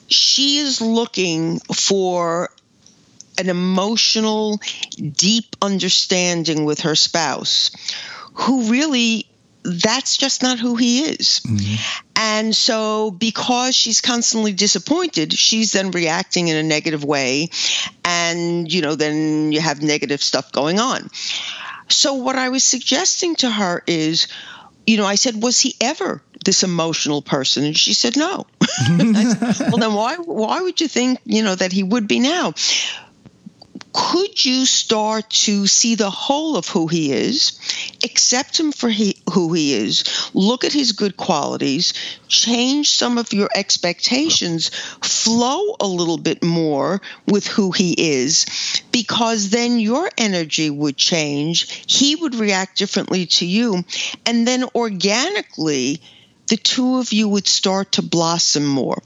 she 0.08 0.58
is 0.58 0.80
looking 0.80 1.60
for 1.60 2.50
an 3.38 3.50
emotional, 3.50 4.62
deep 4.98 5.58
understanding 5.62 6.64
with 6.64 6.82
her 6.82 6.96
spouse 6.96 7.72
who 8.34 8.72
really 8.72 9.28
that's 9.64 10.18
just 10.18 10.44
not 10.44 10.60
who 10.60 10.76
he 10.76 11.04
is. 11.04 11.42
Mm-hmm. 11.46 12.13
And 12.26 12.56
so, 12.56 13.12
because 13.12 13.76
she's 13.76 14.00
constantly 14.00 14.54
disappointed, 14.54 15.34
she's 15.34 15.74
then 15.74 15.92
reacting 15.92 16.48
in 16.48 16.56
a 16.56 16.64
negative 16.64 17.04
way. 17.04 17.50
And, 18.06 18.72
you 18.72 18.82
know, 18.82 18.96
then 18.96 19.52
you 19.52 19.60
have 19.60 19.82
negative 19.82 20.24
stuff 20.24 20.54
going 20.54 20.80
on. 20.80 21.10
So, 21.90 22.14
what 22.14 22.38
I 22.38 22.48
was 22.48 22.64
suggesting 22.64 23.36
to 23.38 23.50
her 23.50 23.84
is, 23.88 24.30
you 24.88 24.96
know, 24.96 25.06
I 25.06 25.16
said, 25.16 25.44
was 25.44 25.60
he 25.60 25.76
ever 25.82 26.24
this 26.46 26.64
emotional 26.64 27.22
person? 27.22 27.66
And 27.66 27.78
she 27.78 27.94
said, 27.94 28.16
no. 28.16 28.46
said, 28.62 29.60
well, 29.60 29.78
then 29.78 29.94
why, 29.94 30.16
why 30.16 30.62
would 30.62 30.80
you 30.80 30.88
think, 30.88 31.20
you 31.26 31.44
know, 31.44 31.56
that 31.56 31.74
he 31.74 31.84
would 31.84 32.08
be 32.08 32.22
now? 32.22 32.54
Could 33.94 34.44
you 34.44 34.66
start 34.66 35.30
to 35.30 35.68
see 35.68 35.96
the 35.96 36.10
whole 36.10 36.58
of 36.58 36.68
who 36.68 36.88
he 36.88 37.12
is, 37.12 37.60
accept 38.04 38.60
him 38.60 38.72
for 38.72 38.90
he, 38.90 39.22
who 39.32 39.54
he 39.54 39.74
is, 39.74 40.04
look 40.34 40.64
at 40.64 40.74
his 40.74 40.92
good 40.92 41.16
qualities, 41.16 41.94
change 42.28 42.90
some 42.90 43.18
of 43.18 43.32
your 43.32 43.50
expectations, 43.56 44.70
flow 45.02 45.76
a 45.80 45.88
little 45.88 46.18
bit 46.18 46.44
more 46.44 47.02
with 47.28 47.46
who 47.48 47.72
he 47.72 47.94
is, 47.94 48.46
because 48.92 49.50
then 49.50 49.80
your 49.80 50.10
energy 50.18 50.70
would 50.70 50.98
change. 50.98 51.86
He 51.88 52.16
would 52.16 52.36
react 52.36 52.78
differently 52.78 53.28
to 53.28 53.46
you. 53.46 53.84
And 54.26 54.48
then 54.48 54.66
organically, 54.76 56.02
the 56.48 56.58
two 56.58 56.98
of 56.98 57.14
you 57.14 57.28
would 57.30 57.48
start 57.48 57.94
to 57.94 58.02
blossom 58.02 58.66
more. 58.66 59.02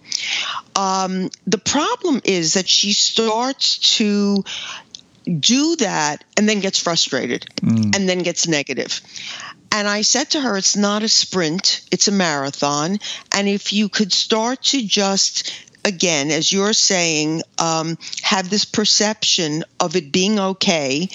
Um, 0.76 1.30
the 1.46 1.58
problem 1.58 2.22
is 2.24 2.54
that 2.54 2.68
she 2.68 2.94
starts 2.94 3.78
to 3.98 4.44
do 5.40 5.76
that 5.78 6.24
and 6.36 6.48
then 6.48 6.60
gets 6.62 6.80
frustrated 6.80 7.46
mm. 7.62 7.96
and 7.96 8.08
then 8.08 8.20
gets 8.20 8.48
negative. 8.48 9.02
And 9.72 9.88
I 9.88 10.02
said 10.02 10.32
to 10.32 10.42
her, 10.42 10.58
it's 10.58 10.78
not 10.78 11.04
a 11.04 11.10
sprint, 11.10 11.82
it's 11.92 12.08
a 12.08 12.12
marathon. 12.12 13.00
And 13.34 13.48
if 13.48 13.74
you 13.74 13.90
could 13.90 14.14
start 14.14 14.64
to 14.64 14.82
just, 14.82 15.52
again, 15.84 16.32
as 16.32 16.52
you're 16.52 16.74
saying, 16.74 17.42
um, 17.58 17.98
have 18.22 18.50
this 18.50 18.66
perception 18.66 19.66
of 19.80 19.96
it 19.96 20.12
being 20.12 20.40
okay, 20.40 21.10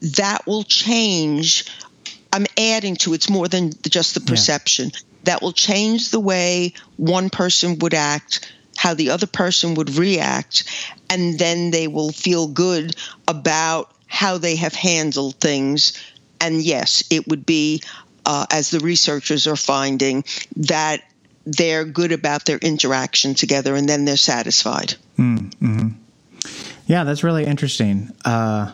that 0.00 0.46
will 0.46 0.62
change. 0.62 1.64
I'm 2.32 2.46
adding 2.56 2.96
to 2.96 3.14
it's 3.14 3.28
more 3.28 3.48
than 3.48 3.72
just 3.82 4.14
the 4.14 4.20
perception. 4.20 4.92
Yeah. 4.94 5.00
That 5.24 5.42
will 5.42 5.52
change 5.52 6.10
the 6.10 6.20
way 6.20 6.74
one 6.96 7.30
person 7.30 7.78
would 7.78 7.94
act 7.94 8.52
how 8.76 8.94
the 8.94 9.10
other 9.10 9.26
person 9.26 9.74
would 9.74 9.96
react, 9.96 10.64
and 11.08 11.38
then 11.38 11.70
they 11.70 11.86
will 11.86 12.10
feel 12.10 12.48
good 12.48 12.96
about 13.28 13.94
how 14.06 14.38
they 14.38 14.56
have 14.56 14.74
handled 14.74 15.36
things. 15.36 15.92
And 16.40 16.60
yes, 16.60 17.04
it 17.10 17.28
would 17.28 17.46
be, 17.46 17.82
uh, 18.26 18.46
as 18.50 18.70
the 18.70 18.80
researchers 18.80 19.46
are 19.46 19.56
finding, 19.56 20.24
that 20.56 21.02
they're 21.46 21.84
good 21.84 22.12
about 22.12 22.44
their 22.44 22.58
interaction 22.58 23.34
together 23.34 23.74
and 23.74 23.88
then 23.88 24.04
they're 24.04 24.16
satisfied. 24.16 24.94
Mm-hmm. 25.18 25.88
Yeah, 26.86 27.04
that's 27.04 27.24
really 27.24 27.44
interesting. 27.44 28.10
Uh, 28.24 28.72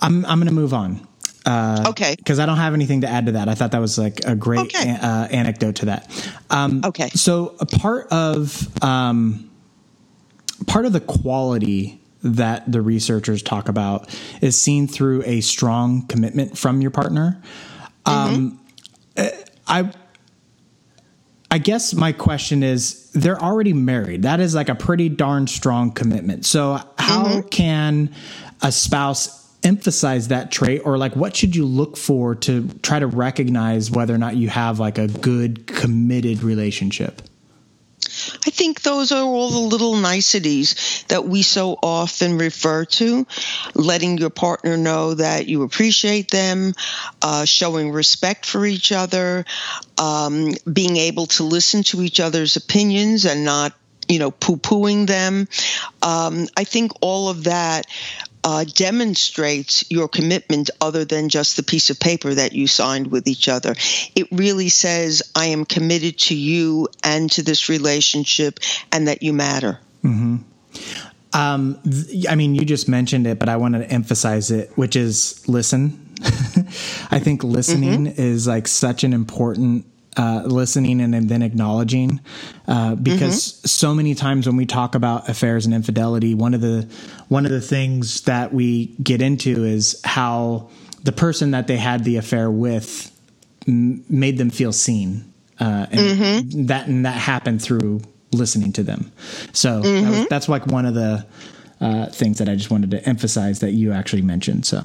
I'm, 0.00 0.24
I'm 0.26 0.38
going 0.38 0.48
to 0.48 0.54
move 0.54 0.74
on. 0.74 1.06
Uh, 1.46 1.84
okay. 1.90 2.14
Because 2.18 2.40
I 2.40 2.46
don't 2.46 2.56
have 2.56 2.74
anything 2.74 3.02
to 3.02 3.08
add 3.08 3.26
to 3.26 3.32
that. 3.32 3.48
I 3.48 3.54
thought 3.54 3.70
that 3.70 3.80
was 3.80 3.98
like 3.98 4.20
a 4.26 4.34
great 4.34 4.60
okay. 4.60 4.90
a- 4.90 5.06
uh, 5.06 5.28
anecdote 5.30 5.76
to 5.76 5.86
that. 5.86 6.32
Um, 6.50 6.82
okay. 6.84 7.08
So 7.10 7.54
a 7.60 7.66
part 7.66 8.08
of 8.08 8.68
um, 8.82 9.48
part 10.66 10.86
of 10.86 10.92
the 10.92 11.00
quality 11.00 12.00
that 12.24 12.70
the 12.70 12.82
researchers 12.82 13.42
talk 13.42 13.68
about 13.68 14.12
is 14.42 14.60
seen 14.60 14.88
through 14.88 15.22
a 15.24 15.40
strong 15.40 16.06
commitment 16.08 16.58
from 16.58 16.80
your 16.80 16.90
partner. 16.90 17.40
Um, 18.04 18.60
mm-hmm. 19.16 19.40
I. 19.66 19.92
I 21.48 21.58
guess 21.58 21.94
my 21.94 22.10
question 22.10 22.64
is 22.64 23.08
they're 23.12 23.40
already 23.40 23.72
married. 23.72 24.22
That 24.22 24.40
is 24.40 24.52
like 24.54 24.68
a 24.68 24.74
pretty 24.74 25.08
darn 25.08 25.46
strong 25.46 25.92
commitment. 25.92 26.44
So 26.44 26.80
how 26.98 27.24
mm-hmm. 27.24 27.48
can 27.48 28.12
a 28.62 28.72
spouse 28.72 29.45
emphasize 29.66 30.28
that 30.28 30.52
trait 30.52 30.80
or 30.84 30.96
like 30.96 31.16
what 31.16 31.34
should 31.34 31.56
you 31.56 31.66
look 31.66 31.96
for 31.96 32.34
to 32.36 32.68
try 32.82 32.98
to 32.98 33.06
recognize 33.06 33.90
whether 33.90 34.14
or 34.14 34.18
not 34.18 34.36
you 34.36 34.48
have 34.48 34.78
like 34.78 34.96
a 34.96 35.08
good 35.08 35.66
committed 35.66 36.42
relationship 36.42 37.20
I 38.46 38.50
think 38.50 38.82
those 38.82 39.12
are 39.12 39.22
all 39.22 39.50
the 39.50 39.58
little 39.58 39.96
niceties 39.96 41.04
that 41.08 41.24
we 41.24 41.42
so 41.42 41.78
often 41.82 42.38
refer 42.38 42.84
to. 42.84 43.26
Letting 43.74 44.18
your 44.18 44.30
partner 44.30 44.76
know 44.76 45.14
that 45.14 45.48
you 45.48 45.62
appreciate 45.62 46.30
them, 46.30 46.74
uh, 47.20 47.44
showing 47.44 47.90
respect 47.90 48.46
for 48.46 48.64
each 48.64 48.92
other, 48.92 49.44
um, 49.98 50.54
being 50.70 50.96
able 50.96 51.26
to 51.26 51.44
listen 51.44 51.82
to 51.84 52.02
each 52.02 52.20
other's 52.20 52.56
opinions 52.56 53.24
and 53.24 53.44
not 53.44 53.72
you 54.08 54.18
know, 54.18 54.30
poo 54.30 54.56
pooing 54.56 55.06
them. 55.06 55.48
Um, 56.02 56.46
I 56.56 56.64
think 56.64 56.92
all 57.00 57.28
of 57.28 57.44
that 57.44 57.86
uh, 58.46 58.62
demonstrates 58.62 59.90
your 59.90 60.06
commitment 60.06 60.70
other 60.80 61.04
than 61.04 61.28
just 61.28 61.56
the 61.56 61.64
piece 61.64 61.90
of 61.90 61.98
paper 61.98 62.32
that 62.32 62.52
you 62.52 62.68
signed 62.68 63.08
with 63.08 63.26
each 63.26 63.48
other. 63.48 63.74
It 64.14 64.28
really 64.30 64.68
says, 64.68 65.20
I 65.34 65.46
am 65.46 65.64
committed 65.64 66.16
to 66.20 66.36
you 66.36 66.86
and 67.02 67.28
to 67.32 67.42
this 67.42 67.68
relationship 67.68 68.60
and 68.92 69.08
that 69.08 69.24
you 69.24 69.32
matter. 69.32 69.80
Mm-hmm. 70.04 70.36
Um, 71.32 71.80
th- 71.82 72.28
I 72.28 72.36
mean, 72.36 72.54
you 72.54 72.64
just 72.64 72.88
mentioned 72.88 73.26
it, 73.26 73.40
but 73.40 73.48
I 73.48 73.56
want 73.56 73.74
to 73.74 73.82
emphasize 73.90 74.52
it, 74.52 74.70
which 74.76 74.94
is 74.94 75.42
listen. 75.48 76.00
I 77.10 77.18
think 77.18 77.42
listening 77.42 78.06
mm-hmm. 78.06 78.22
is 78.22 78.46
like 78.46 78.68
such 78.68 79.02
an 79.02 79.12
important 79.12 79.86
uh, 80.16 80.42
listening 80.46 81.00
and, 81.00 81.14
and, 81.14 81.28
then 81.28 81.42
acknowledging, 81.42 82.20
uh, 82.68 82.94
because 82.94 83.52
mm-hmm. 83.52 83.66
so 83.66 83.94
many 83.94 84.14
times 84.14 84.46
when 84.46 84.56
we 84.56 84.64
talk 84.64 84.94
about 84.94 85.28
affairs 85.28 85.66
and 85.66 85.74
infidelity, 85.74 86.34
one 86.34 86.54
of 86.54 86.60
the 86.60 86.88
one 87.28 87.44
of 87.44 87.50
the 87.52 87.60
things 87.60 88.22
that 88.22 88.52
we 88.52 88.86
get 89.02 89.20
into 89.20 89.64
is 89.64 90.00
how 90.04 90.70
the 91.02 91.12
person 91.12 91.50
that 91.50 91.66
they 91.66 91.76
had 91.76 92.04
the 92.04 92.16
affair 92.16 92.50
with 92.50 93.10
m- 93.68 94.04
made 94.08 94.38
them 94.38 94.50
feel 94.50 94.72
seen, 94.72 95.32
uh, 95.60 95.86
and 95.90 96.00
mm-hmm. 96.00 96.66
that 96.66 96.88
and 96.88 97.04
that 97.04 97.10
happened 97.10 97.60
through 97.60 98.00
listening 98.32 98.72
to 98.72 98.82
them. 98.82 99.12
So 99.52 99.82
mm-hmm. 99.82 100.04
that 100.04 100.10
was, 100.10 100.28
that's 100.28 100.48
like 100.48 100.66
one 100.66 100.86
of 100.86 100.94
the 100.94 101.26
uh, 101.80 102.06
things 102.06 102.38
that 102.38 102.48
I 102.48 102.54
just 102.54 102.70
wanted 102.70 102.90
to 102.92 103.06
emphasize 103.06 103.60
that 103.60 103.72
you 103.72 103.92
actually 103.92 104.22
mentioned. 104.22 104.64
So. 104.66 104.82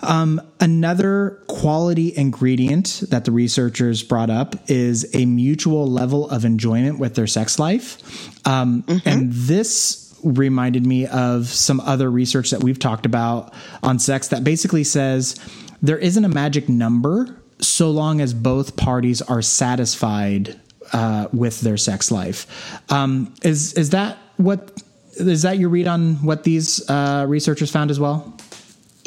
Um, 0.00 0.40
another 0.60 1.42
quality 1.48 2.16
ingredient 2.16 3.02
that 3.08 3.24
the 3.24 3.32
researchers 3.32 4.02
brought 4.02 4.30
up 4.30 4.54
is 4.70 5.14
a 5.14 5.26
mutual 5.26 5.86
level 5.86 6.28
of 6.30 6.44
enjoyment 6.44 6.98
with 6.98 7.14
their 7.14 7.26
sex 7.26 7.58
life. 7.58 8.46
Um, 8.46 8.84
mm-hmm. 8.84 9.08
And 9.08 9.32
this 9.32 10.16
reminded 10.22 10.86
me 10.86 11.06
of 11.06 11.46
some 11.46 11.80
other 11.80 12.10
research 12.10 12.50
that 12.50 12.62
we've 12.62 12.78
talked 12.78 13.06
about 13.06 13.52
on 13.82 13.98
sex 13.98 14.28
that 14.28 14.44
basically 14.44 14.84
says 14.84 15.36
there 15.82 15.98
isn't 15.98 16.24
a 16.24 16.28
magic 16.28 16.68
number 16.68 17.36
so 17.60 17.90
long 17.90 18.20
as 18.20 18.34
both 18.34 18.76
parties 18.76 19.22
are 19.22 19.42
satisfied 19.42 20.58
uh, 20.92 21.28
with 21.32 21.60
their 21.60 21.76
sex 21.76 22.10
life. 22.10 22.46
Um, 22.90 23.34
is 23.42 23.72
is 23.74 23.90
that 23.90 24.18
what 24.36 24.82
is 25.16 25.42
that 25.42 25.58
your 25.58 25.68
read 25.68 25.88
on 25.88 26.14
what 26.24 26.44
these 26.44 26.88
uh, 26.88 27.26
researchers 27.28 27.70
found 27.70 27.90
as 27.90 27.98
well? 27.98 28.37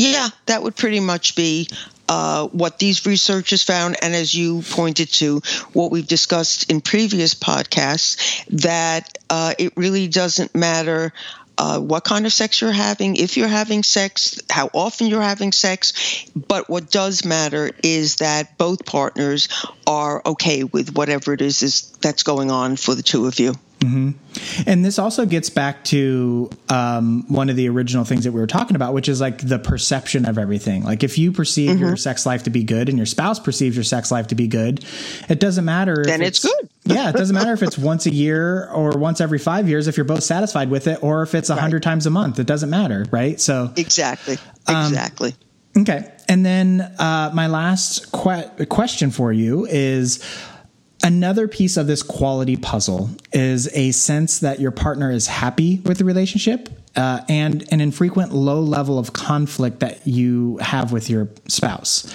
Yeah, 0.10 0.30
that 0.48 0.64
would 0.64 0.76
pretty 0.76 1.00
much 1.00 1.36
be 1.36 1.68
uh, 2.10 2.48
what 2.48 2.80
these 2.80 3.06
researchers 3.06 3.64
found, 3.64 3.98
and 4.02 4.16
as 4.16 4.34
you 4.34 4.64
pointed 4.64 5.10
to, 5.14 5.42
what 5.74 5.92
we've 5.92 6.08
discussed 6.08 6.70
in 6.72 6.82
previous 6.82 7.34
podcasts, 7.34 8.46
that 8.62 9.18
uh, 9.30 9.54
it 9.58 9.74
really 9.78 10.08
doesn't 10.08 10.56
matter. 10.56 11.14
Uh, 11.58 11.80
what 11.80 12.04
kind 12.04 12.26
of 12.26 12.34
sex 12.34 12.62
you're 12.62 12.72
having, 12.72 13.16
if 13.16 13.38
you're 13.38 13.48
having 13.48 13.84
sex, 13.84 14.40
how 14.50 14.70
often 14.74 15.08
you're 15.08 15.22
having 15.22 15.52
sex. 15.52 16.26
But 16.36 16.70
what 16.70 16.90
does 16.90 17.24
matter 17.24 17.70
is 17.84 18.16
that 18.16 18.58
both 18.58 18.86
partners 18.86 19.48
are 19.86 20.22
okay 20.26 20.64
with 20.64 20.96
whatever 20.96 21.34
it 21.34 21.42
is, 21.42 21.62
is 21.62 21.92
that's 22.02 22.24
going 22.24 22.50
on 22.50 22.78
for 22.78 22.96
the 22.96 23.04
two 23.04 23.28
of 23.28 23.40
you. 23.40 23.54
Mm-hmm. 23.82 24.70
And 24.70 24.86
this 24.86 25.00
also 25.00 25.26
gets 25.26 25.50
back 25.50 25.84
to 25.86 26.50
um, 26.70 27.26
one 27.28 27.50
of 27.50 27.56
the 27.56 27.68
original 27.68 28.04
things 28.04 28.26
that 28.26 28.32
we 28.32 28.40
were 28.40 28.48
talking 28.48 28.76
about, 28.76 28.94
which 28.94 29.10
is 29.10 29.20
like 29.20 29.40
the 29.40 29.58
perception 29.58 30.26
of 30.26 30.38
everything. 30.38 30.84
Like 30.84 31.04
if 31.04 31.18
you 31.18 31.32
perceive 31.32 31.72
mm-hmm. 31.72 31.84
your 31.86 31.98
sex 31.98 32.26
life 32.26 32.44
to 32.44 32.52
be 32.52 32.64
good 32.64 32.90
and 32.90 32.98
your 32.98 33.08
spouse 33.08 33.40
perceives 33.40 33.76
your 33.76 33.84
sex 33.84 34.12
life 34.12 34.28
to 34.28 34.36
be 34.36 34.48
good, 34.48 34.86
it 35.30 35.40
doesn't 35.40 35.66
matter. 35.66 36.04
Then 36.06 36.22
it's, 36.22 36.46
it's, 36.46 36.56
good. 36.56 36.70
yeah, 36.96 37.10
it 37.10 37.16
doesn't 37.16 37.34
matter 37.34 37.54
if 37.54 37.64
it's 37.64 37.78
once 37.78 38.06
a 38.06 38.14
year 38.14 38.70
or 38.70 38.92
once 38.92 39.20
every 39.20 39.40
five 39.40 39.68
years 39.68 39.88
if 39.88 39.98
you're 39.98 40.04
both 40.04 40.24
satisfied 40.24 40.70
with 40.70 40.88
it, 40.88 41.02
or 41.04 41.24
if 41.24 41.34
it's 41.34 41.50
a 41.50 41.56
hundred 41.56 41.78
right. 41.78 41.92
times 41.92 42.06
a 42.06 42.12
month. 42.12 42.38
It 42.40 42.48
doesn't 42.48 42.70
matter, 42.70 43.06
right? 43.12 43.42
So 43.42 43.74
exactly, 43.76 44.38
exactly. 44.70 45.34
Um, 45.76 45.82
okay, 45.82 46.12
and 46.30 46.46
then 46.46 46.82
uh, 47.00 47.32
my 47.34 47.48
last 47.48 48.12
que- 48.12 48.66
question 48.68 49.10
for 49.10 49.34
you 49.34 49.66
is 49.66 50.24
Another 51.04 51.48
piece 51.48 51.78
of 51.78 51.88
this 51.88 52.04
quality 52.04 52.56
puzzle 52.56 53.10
is 53.34 53.68
a 53.76 53.92
sense 53.92 54.40
that 54.40 54.60
your 54.60 54.72
partner 54.72 55.12
is 55.12 55.28
happy 55.28 55.80
with 55.84 55.98
the 55.98 56.06
relationship 56.06 56.70
uh, 56.96 57.22
and 57.28 57.68
an 57.72 57.82
infrequent 57.82 58.34
low 58.34 58.60
level 58.60 59.00
of 59.00 59.14
conflict 59.14 59.80
that 59.80 60.06
you 60.06 60.58
have 60.58 60.92
with 60.92 61.10
your 61.10 61.30
spouse. 61.48 62.14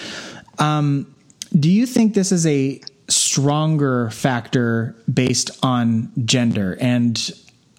Um, 0.59 1.13
do 1.59 1.71
you 1.71 1.87
think 1.87 2.15
this 2.15 2.31
is 2.31 2.47
a 2.47 2.81
stronger 3.09 4.11
factor 4.11 4.95
based 5.13 5.51
on 5.65 6.13
gender? 6.25 6.77
And 6.81 7.31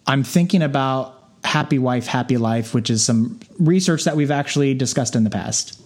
I'm 0.08 0.24
thinking 0.24 0.62
about 0.62 1.14
Happy 1.44 1.80
Wife, 1.80 2.08
Happy 2.08 2.38
Life, 2.38 2.74
which 2.74 2.90
is 2.90 3.04
some 3.04 3.40
research 3.60 4.04
that 4.06 4.16
we've 4.16 4.32
actually 4.32 4.74
discussed 4.74 5.16
in 5.16 5.24
the 5.24 5.30
past. 5.30 5.82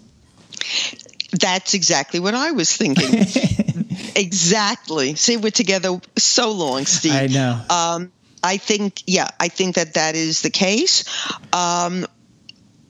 That's 1.31 1.73
exactly 1.73 2.19
what 2.19 2.33
I 2.33 2.51
was 2.51 2.75
thinking. 2.75 3.25
exactly. 4.15 5.15
See, 5.15 5.37
we're 5.37 5.51
together 5.51 5.99
so 6.17 6.51
long, 6.51 6.85
Steve. 6.85 7.13
I 7.13 7.27
know. 7.27 7.61
Um, 7.69 8.11
I 8.43 8.57
think, 8.57 9.03
yeah, 9.05 9.29
I 9.39 9.49
think 9.49 9.75
that 9.75 9.95
that 9.95 10.15
is 10.15 10.41
the 10.41 10.49
case. 10.49 11.05
Um, 11.53 12.07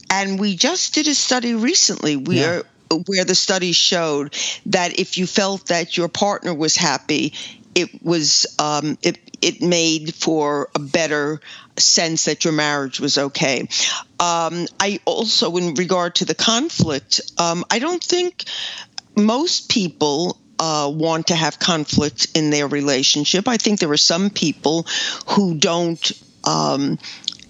and 0.09 0.39
we 0.39 0.55
just 0.55 0.93
did 0.93 1.07
a 1.07 1.15
study 1.15 1.55
recently. 1.55 2.15
We 2.15 2.39
yeah. 2.39 2.49
are 2.49 2.63
where 3.07 3.23
the 3.23 3.35
study 3.35 3.71
showed 3.71 4.35
that 4.65 4.99
if 4.99 5.17
you 5.17 5.25
felt 5.25 5.67
that 5.67 5.95
your 5.95 6.09
partner 6.09 6.53
was 6.53 6.75
happy, 6.75 7.33
it 7.73 8.03
was 8.03 8.45
um, 8.59 8.97
it 9.01 9.17
it 9.41 9.61
made 9.61 10.13
for 10.13 10.69
a 10.75 10.79
better 10.79 11.39
sense 11.77 12.25
that 12.25 12.43
your 12.43 12.53
marriage 12.53 12.99
was 12.99 13.17
okay. 13.17 13.61
Um, 14.19 14.67
I 14.79 14.99
also, 15.05 15.55
in 15.57 15.73
regard 15.75 16.15
to 16.15 16.25
the 16.25 16.35
conflict, 16.35 17.21
um, 17.37 17.63
I 17.69 17.79
don't 17.79 18.03
think 18.03 18.43
most 19.15 19.69
people 19.69 20.40
uh, 20.61 20.87
want 20.87 21.27
to 21.27 21.35
have 21.35 21.57
conflict 21.57 22.27
in 22.35 22.51
their 22.51 22.67
relationship. 22.67 23.47
I 23.47 23.57
think 23.57 23.79
there 23.79 23.89
are 23.89 23.97
some 23.97 24.29
people 24.29 24.85
who 25.29 25.55
don't 25.55 26.11
um, 26.43 26.99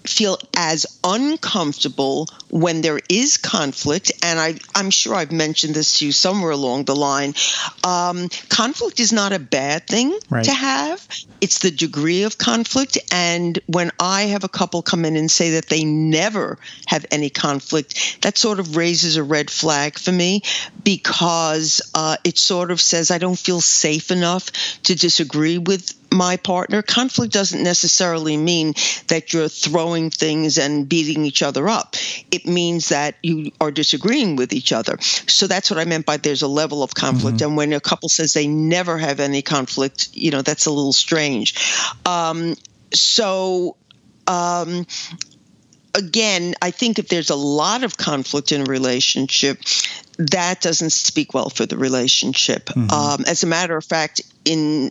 feel 0.04 0.38
as 0.56 0.86
uncomfortable 1.04 2.28
when 2.50 2.80
there 2.80 3.00
is 3.08 3.36
conflict. 3.36 4.12
And 4.22 4.38
I, 4.38 4.54
I'm 4.74 4.90
sure 4.90 5.14
I've 5.14 5.32
mentioned 5.32 5.74
this 5.74 5.98
to 5.98 6.06
you 6.06 6.12
somewhere 6.12 6.50
along 6.50 6.84
the 6.84 6.96
line. 6.96 7.34
Um, 7.84 8.28
conflict 8.48 9.00
is 9.00 9.12
not 9.12 9.32
a 9.32 9.38
bad 9.38 9.86
thing 9.86 10.18
right. 10.30 10.44
to 10.44 10.52
have, 10.52 11.06
it's 11.40 11.60
the 11.60 11.70
degree 11.70 12.22
of 12.24 12.38
conflict. 12.38 12.98
And 13.12 13.58
when 13.66 13.90
I 13.98 14.22
have 14.22 14.44
a 14.44 14.48
couple 14.48 14.82
come 14.82 15.04
in 15.04 15.16
and 15.16 15.30
say 15.30 15.52
that 15.52 15.68
they 15.68 15.84
never 15.84 16.58
have 16.86 17.06
any 17.10 17.30
conflict, 17.30 18.22
that 18.22 18.36
sort 18.36 18.60
of 18.60 18.76
raises 18.76 19.16
a 19.16 19.22
red 19.22 19.50
flag 19.50 19.98
for 19.98 20.12
me 20.12 20.42
because 20.84 21.80
uh, 21.94 22.16
it 22.24 22.38
sort 22.38 22.70
of 22.70 22.80
says 22.80 23.10
I 23.10 23.18
don't 23.18 23.38
feel 23.38 23.60
safe 23.60 24.10
enough 24.10 24.50
to 24.84 24.94
disagree 24.94 25.58
with 25.58 25.94
my 26.12 26.36
partner. 26.36 26.82
Conflict 26.82 27.32
doesn't 27.32 27.62
necessarily 27.62 28.36
mean 28.36 28.74
that 29.08 29.32
you're 29.32 29.48
throwing 29.48 30.10
things 30.10 30.58
and 30.58 30.88
beating 30.88 31.24
each 31.24 31.42
other 31.42 31.68
up. 31.68 31.96
It 32.30 32.46
means 32.46 32.90
that 32.90 33.16
you 33.22 33.52
are 33.60 33.70
disagreeing 33.70 34.36
with 34.36 34.52
each 34.52 34.72
other. 34.72 34.98
So 35.00 35.46
that's 35.46 35.70
what 35.70 35.78
I 35.78 35.84
meant 35.84 36.06
by 36.06 36.16
there's 36.16 36.42
a 36.42 36.48
level 36.48 36.82
of 36.82 36.94
conflict. 36.94 37.38
Mm-hmm. 37.38 37.46
And 37.48 37.56
when 37.56 37.72
a 37.72 37.80
couple 37.80 38.08
says 38.08 38.32
they 38.32 38.46
never 38.46 38.98
have 38.98 39.20
any 39.20 39.42
conflict, 39.42 40.10
you 40.12 40.30
know, 40.30 40.42
that's 40.42 40.66
a 40.66 40.70
little 40.70 40.92
strange. 40.92 41.54
Um, 42.04 42.54
so, 42.92 43.76
um, 44.26 44.86
again, 45.94 46.54
I 46.60 46.70
think 46.70 46.98
if 46.98 47.08
there's 47.08 47.30
a 47.30 47.36
lot 47.36 47.84
of 47.84 47.96
conflict 47.96 48.52
in 48.52 48.62
a 48.62 48.64
relationship, 48.64 49.60
that 50.18 50.60
doesn't 50.60 50.90
speak 50.90 51.34
well 51.34 51.48
for 51.48 51.66
the 51.66 51.76
relationship. 51.76 52.66
Mm-hmm. 52.66 52.90
Um, 52.90 53.24
as 53.26 53.42
a 53.42 53.46
matter 53.46 53.76
of 53.76 53.84
fact, 53.84 54.20
in 54.44 54.90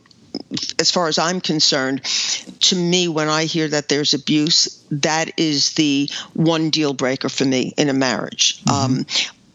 as 0.80 0.92
far 0.92 1.08
as 1.08 1.18
I'm 1.18 1.42
concerned, 1.42 2.04
to 2.04 2.76
me, 2.76 3.08
when 3.08 3.30
I 3.30 3.46
hear 3.46 3.68
that 3.68 3.90
there's 3.90 4.14
abuse, 4.14 4.84
that 4.92 5.40
is 5.40 5.74
the 5.74 6.10
one 6.34 6.70
deal 6.70 6.94
breaker 6.94 7.30
for 7.30 7.46
me 7.46 7.74
in 7.78 7.90
a 7.90 7.94
marriage. 7.94 8.62
Mm-hmm. 8.64 8.94
Um, 9.00 9.06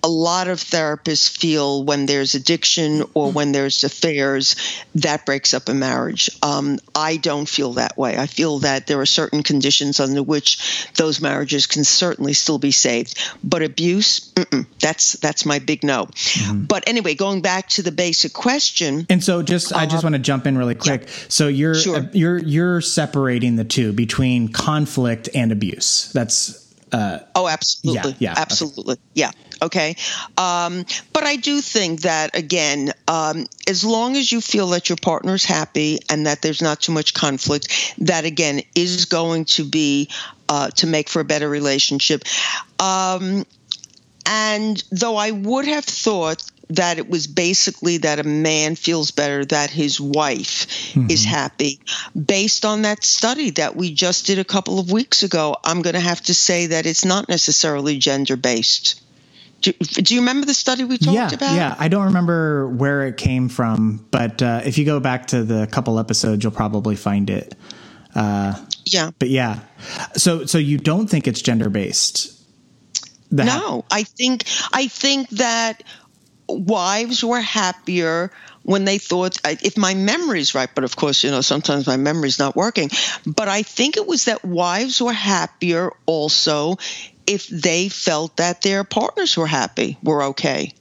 a 0.06 0.08
lot 0.08 0.46
of 0.46 0.60
therapists 0.60 1.28
feel 1.28 1.82
when 1.82 2.06
there's 2.06 2.36
addiction 2.36 3.02
or 3.12 3.32
when 3.32 3.50
there's 3.50 3.82
affairs, 3.82 4.54
that 4.94 5.26
breaks 5.26 5.52
up 5.52 5.68
a 5.68 5.74
marriage. 5.74 6.30
Um, 6.42 6.78
I 6.94 7.16
don't 7.16 7.48
feel 7.48 7.72
that 7.72 7.98
way. 7.98 8.16
I 8.16 8.26
feel 8.26 8.60
that 8.60 8.86
there 8.86 9.00
are 9.00 9.06
certain 9.06 9.42
conditions 9.42 9.98
under 9.98 10.22
which 10.22 10.88
those 10.94 11.20
marriages 11.20 11.66
can 11.66 11.82
certainly 11.82 12.34
still 12.34 12.58
be 12.58 12.70
saved. 12.70 13.18
But 13.42 13.62
abuse, 13.62 14.32
that's 14.78 15.14
that's 15.14 15.44
my 15.44 15.58
big 15.58 15.82
no. 15.82 16.04
Mm-hmm. 16.04 16.66
But 16.66 16.88
anyway, 16.88 17.16
going 17.16 17.42
back 17.42 17.68
to 17.70 17.82
the 17.82 17.90
basic 17.90 18.32
question. 18.32 19.06
And 19.10 19.24
so, 19.24 19.42
just 19.42 19.72
I 19.72 19.86
just 19.86 20.04
uh, 20.04 20.06
want 20.06 20.14
to 20.14 20.20
jump 20.20 20.46
in 20.46 20.56
really 20.56 20.76
quick. 20.76 21.02
Yeah. 21.02 21.12
So 21.28 21.48
you're 21.48 21.74
sure. 21.74 21.96
uh, 21.96 22.06
you're 22.12 22.38
you're 22.38 22.80
separating 22.80 23.56
the 23.56 23.64
two 23.64 23.92
between 23.92 24.52
conflict 24.52 25.28
and 25.34 25.50
abuse. 25.50 26.12
That's 26.12 26.65
uh, 26.92 27.18
oh, 27.34 27.48
absolutely. 27.48 28.12
Yeah, 28.18 28.32
yeah 28.32 28.34
absolutely. 28.36 28.94
Okay. 28.94 29.02
Yeah. 29.14 29.30
Okay. 29.62 29.96
Um, 30.36 30.84
but 31.12 31.24
I 31.24 31.36
do 31.36 31.60
think 31.60 32.02
that, 32.02 32.36
again, 32.36 32.92
um, 33.08 33.46
as 33.66 33.84
long 33.84 34.16
as 34.16 34.30
you 34.30 34.40
feel 34.40 34.68
that 34.68 34.88
your 34.88 34.96
partner's 35.00 35.44
happy 35.44 35.98
and 36.10 36.26
that 36.26 36.42
there's 36.42 36.62
not 36.62 36.80
too 36.80 36.92
much 36.92 37.14
conflict, 37.14 37.94
that, 37.98 38.24
again, 38.24 38.62
is 38.74 39.06
going 39.06 39.46
to 39.46 39.64
be 39.64 40.10
uh, 40.48 40.68
to 40.70 40.86
make 40.86 41.08
for 41.08 41.20
a 41.20 41.24
better 41.24 41.48
relationship. 41.48 42.22
Um, 42.78 43.44
and 44.26 44.82
though 44.90 45.16
I 45.16 45.30
would 45.30 45.66
have 45.66 45.84
thought 45.84 46.42
that 46.68 46.98
it 46.98 47.08
was 47.08 47.26
basically 47.26 47.98
that 47.98 48.18
a 48.18 48.24
man 48.24 48.74
feels 48.74 49.10
better 49.10 49.44
that 49.44 49.70
his 49.70 50.00
wife 50.00 50.66
mm-hmm. 50.92 51.10
is 51.10 51.24
happy. 51.24 51.80
Based 52.14 52.64
on 52.64 52.82
that 52.82 53.04
study 53.04 53.50
that 53.50 53.76
we 53.76 53.94
just 53.94 54.26
did 54.26 54.38
a 54.38 54.44
couple 54.44 54.78
of 54.78 54.90
weeks 54.90 55.22
ago, 55.22 55.56
I'm 55.62 55.82
going 55.82 55.94
to 55.94 56.00
have 56.00 56.20
to 56.22 56.34
say 56.34 56.66
that 56.66 56.86
it's 56.86 57.04
not 57.04 57.28
necessarily 57.28 57.98
gender 57.98 58.36
based. 58.36 59.00
Do, 59.62 59.72
do, 59.72 60.14
you 60.14 60.20
remember 60.20 60.46
the 60.46 60.54
study 60.54 60.84
we 60.84 60.98
talked 60.98 61.14
yeah, 61.14 61.32
about? 61.32 61.54
Yeah, 61.54 61.74
I 61.78 61.88
don't 61.88 62.06
remember 62.06 62.68
where 62.68 63.06
it 63.06 63.16
came 63.16 63.48
from, 63.48 64.06
but 64.10 64.42
uh, 64.42 64.60
if 64.64 64.76
you 64.76 64.84
go 64.84 65.00
back 65.00 65.28
to 65.28 65.44
the 65.44 65.66
couple 65.66 65.98
episodes, 65.98 66.44
you'll 66.44 66.52
probably 66.52 66.94
find 66.94 67.30
it. 67.30 67.54
Uh, 68.14 68.54
yeah, 68.84 69.10
but 69.18 69.28
yeah, 69.28 69.60
so 70.14 70.46
so 70.46 70.58
you 70.58 70.78
don't 70.78 71.08
think 71.08 71.26
it's 71.26 71.42
gender 71.42 71.68
based? 71.68 72.32
No, 73.30 73.84
I 73.90 74.04
think 74.04 74.44
I 74.72 74.86
think 74.86 75.28
that 75.30 75.82
wives 76.48 77.24
were 77.24 77.40
happier 77.40 78.30
when 78.62 78.84
they 78.84 78.98
thought 78.98 79.38
if 79.44 79.76
my 79.76 79.94
memory's 79.94 80.54
right 80.54 80.70
but 80.74 80.84
of 80.84 80.96
course 80.96 81.22
you 81.22 81.30
know 81.30 81.40
sometimes 81.40 81.86
my 81.86 81.96
memory's 81.96 82.38
not 82.38 82.56
working. 82.56 82.90
But 83.26 83.48
i 83.48 83.62
think 83.62 83.96
it 83.96 84.06
was 84.06 84.26
that 84.26 84.44
wives 84.44 85.00
were 85.00 85.12
happier 85.12 85.92
also 86.06 86.76
if 87.26 87.48
they 87.48 87.88
felt 87.88 88.36
that 88.36 88.62
their 88.62 88.84
partners 88.84 89.36
were 89.36 89.48
happy 89.48 89.98
were 90.02 90.22
okay. 90.22 90.72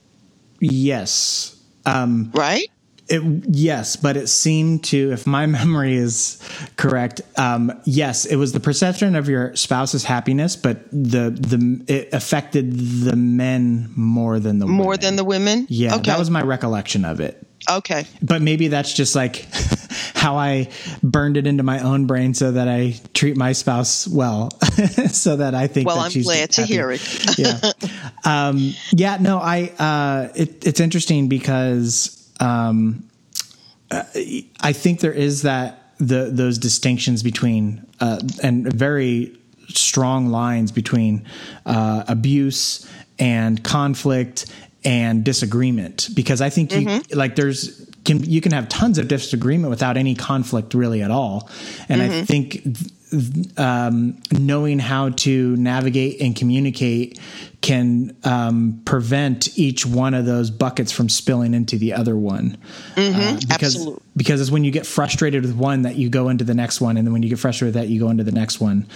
Yes. 0.60 1.52
Um, 1.84 2.30
right 2.34 2.68
it, 3.08 3.22
yes, 3.48 3.96
but 3.96 4.16
it 4.16 4.28
seemed 4.28 4.84
to, 4.84 5.12
if 5.12 5.26
my 5.26 5.46
memory 5.46 5.96
is 5.96 6.40
correct, 6.76 7.20
um, 7.36 7.72
yes, 7.84 8.24
it 8.24 8.36
was 8.36 8.52
the 8.52 8.60
perception 8.60 9.14
of 9.14 9.28
your 9.28 9.54
spouse's 9.54 10.04
happiness, 10.04 10.56
but 10.56 10.90
the 10.90 11.30
the 11.30 11.84
it 11.86 12.12
affected 12.12 12.72
the 12.72 13.16
men 13.16 13.92
more 13.96 14.38
than 14.40 14.58
the 14.58 14.66
more 14.66 14.88
women. 14.88 15.00
than 15.00 15.16
the 15.16 15.24
women. 15.24 15.66
Yeah, 15.68 15.96
okay. 15.96 16.10
that 16.10 16.18
was 16.18 16.30
my 16.30 16.42
recollection 16.42 17.04
of 17.04 17.20
it. 17.20 17.42
Okay, 17.68 18.06
but 18.22 18.42
maybe 18.42 18.68
that's 18.68 18.92
just 18.92 19.14
like 19.16 19.46
how 20.14 20.36
I 20.36 20.68
burned 21.02 21.36
it 21.36 21.46
into 21.46 21.62
my 21.62 21.80
own 21.80 22.06
brain 22.06 22.34
so 22.34 22.52
that 22.52 22.68
I 22.68 22.94
treat 23.14 23.36
my 23.36 23.52
spouse 23.52 24.06
well, 24.06 24.50
so 25.10 25.36
that 25.36 25.54
I 25.54 25.66
think. 25.66 25.86
Well, 25.86 25.96
that 26.02 26.14
I'm 26.14 26.22
glad 26.22 26.50
to 26.52 26.62
hear 26.62 26.90
it. 26.90 27.38
yeah, 27.38 27.60
um, 28.24 28.72
yeah. 28.92 29.18
No, 29.20 29.38
I. 29.38 29.72
Uh, 29.78 30.32
it, 30.34 30.66
it's 30.66 30.80
interesting 30.80 31.28
because 31.28 32.15
um, 32.40 33.08
I 33.90 34.72
think 34.72 35.00
there 35.00 35.12
is 35.12 35.42
that 35.42 35.94
the 35.98 36.28
those 36.30 36.58
distinctions 36.58 37.22
between 37.22 37.86
uh, 38.00 38.20
and 38.42 38.72
very 38.72 39.38
strong 39.68 40.28
lines 40.28 40.72
between 40.72 41.24
uh, 41.64 42.04
abuse 42.08 42.88
and 43.18 43.62
conflict 43.62 44.46
and 44.84 45.24
disagreement. 45.24 46.10
Because 46.14 46.40
I 46.40 46.50
think 46.50 46.72
you 46.72 47.02
like 47.12 47.36
there's 47.36 47.88
can 48.04 48.22
you 48.24 48.40
can 48.40 48.52
have 48.52 48.68
tons 48.68 48.98
of 48.98 49.08
disagreement 49.08 49.70
without 49.70 49.96
any 49.96 50.14
conflict 50.14 50.74
really 50.74 51.02
at 51.02 51.10
all. 51.10 51.50
And 51.88 52.02
I 52.02 52.22
think 52.24 52.62
um, 53.56 54.20
knowing 54.32 54.78
how 54.78 55.10
to 55.10 55.56
navigate 55.56 56.20
and 56.20 56.34
communicate 56.34 57.20
can 57.60 58.16
um, 58.24 58.80
prevent 58.84 59.56
each 59.58 59.86
one 59.86 60.14
of 60.14 60.26
those 60.26 60.50
buckets 60.50 60.92
from 60.92 61.08
spilling 61.08 61.54
into 61.54 61.78
the 61.78 61.92
other 61.92 62.16
one. 62.16 62.56
Uh, 62.96 63.36
because, 63.40 63.76
Absolutely. 63.76 64.02
because 64.16 64.40
it's 64.40 64.50
when 64.50 64.64
you 64.64 64.70
get 64.70 64.86
frustrated 64.86 65.42
with 65.42 65.54
one 65.54 65.82
that 65.82 65.96
you 65.96 66.08
go 66.08 66.28
into 66.28 66.44
the 66.44 66.54
next 66.54 66.80
one, 66.80 66.96
and 66.96 67.06
then 67.06 67.12
when 67.12 67.22
you 67.22 67.28
get 67.28 67.38
frustrated 67.38 67.74
with 67.74 67.82
that, 67.82 67.88
you 67.90 68.00
go 68.00 68.10
into 68.10 68.24
the 68.24 68.32
next 68.32 68.60
one. 68.60 68.86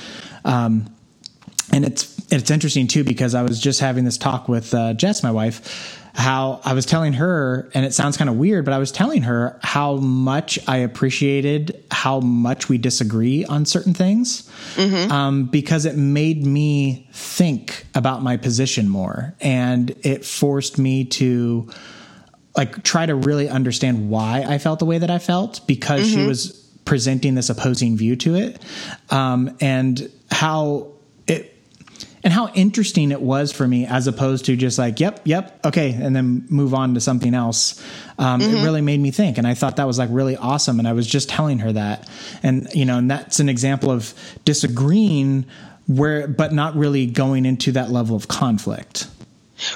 Um, 0.45 0.93
and 1.73 1.85
it's 1.85 2.20
it's 2.31 2.51
interesting 2.51 2.87
too 2.87 3.05
because 3.05 3.35
I 3.35 3.43
was 3.43 3.61
just 3.61 3.81
having 3.81 4.05
this 4.05 4.17
talk 4.17 4.49
with 4.49 4.73
uh, 4.75 4.95
Jess, 4.95 5.23
my 5.23 5.31
wife, 5.31 5.97
how 6.15 6.61
I 6.65 6.75
was 6.75 6.87
telling 6.87 7.13
her, 7.15 7.71
and 7.73 7.85
it 7.87 7.95
sounds 7.95 8.17
kind 8.17 8.29
of 8.29 8.37
weird, 8.37 8.65
but 8.65 8.75
I 8.75 8.79
was 8.79 8.91
telling 8.91 9.23
her 9.23 9.59
how 9.63 9.97
much 9.97 10.59
I 10.69 10.79
appreciated 10.79 11.85
how 11.91 12.21
much 12.21 12.69
we 12.69 12.79
disagree 12.79 13.45
on 13.45 13.65
certain 13.65 13.95
things, 13.95 14.51
um, 15.11 15.47
because 15.47 15.85
it 15.87 15.97
made 15.97 16.45
me 16.45 17.09
think 17.13 17.87
about 17.95 18.23
my 18.23 18.37
position 18.37 18.89
more, 18.89 19.35
and 19.41 19.91
it 20.03 20.25
forced 20.25 20.79
me 20.79 21.05
to 21.05 21.71
like 22.57 22.83
try 22.83 23.07
to 23.07 23.15
really 23.15 23.49
understand 23.49 24.11
why 24.11 24.45
I 24.47 24.59
felt 24.59 24.81
the 24.81 24.87
way 24.87 24.99
that 24.99 25.11
I 25.11 25.19
felt 25.19 25.67
because 25.69 26.09
she 26.09 26.27
was 26.27 26.53
presenting 26.85 27.37
this 27.37 27.51
opposing 27.51 27.97
view 27.97 28.17
to 28.17 28.35
it, 28.35 28.61
um, 29.11 29.57
and 29.61 30.11
how 30.33 30.89
and 32.23 32.33
how 32.33 32.49
interesting 32.49 33.13
it 33.13 33.21
was 33.21 33.53
for 33.53 33.67
me 33.67 33.87
as 33.87 34.07
opposed 34.07 34.45
to 34.47 34.57
just 34.57 34.79
like 34.79 35.01
yep 35.01 35.21
yep 35.25 35.59
okay 35.65 35.93
and 35.93 36.15
then 36.15 36.47
move 36.49 36.75
on 36.75 36.95
to 36.95 37.01
something 37.01 37.35
else. 37.35 37.83
Um, 38.19 38.41
it 38.41 38.63
really 38.63 38.83
made 38.83 39.01
me 39.01 39.11
think 39.11 39.39
and 39.39 39.47
i 39.47 39.55
thought 39.55 39.77
that 39.77 39.87
was 39.87 39.99
like 39.99 40.11
really 40.13 40.37
awesome 40.37 40.79
and 40.79 40.87
i 40.87 40.93
was 40.93 41.07
just 41.07 41.29
telling 41.29 41.59
her 41.61 41.73
that. 41.73 42.09
And 42.43 42.69
you 42.75 42.85
know 42.85 42.99
and 42.99 43.11
that's 43.11 43.41
an 43.41 43.49
example 43.49 43.91
of 43.91 44.15
disagreeing 44.45 45.47
where 45.87 46.29
but 46.29 46.53
not 46.53 46.77
really 46.77 47.07
going 47.07 47.47
into 47.47 47.73
that 47.73 47.91
level 47.91 48.17
of 48.17 48.29
conflict 48.29 49.09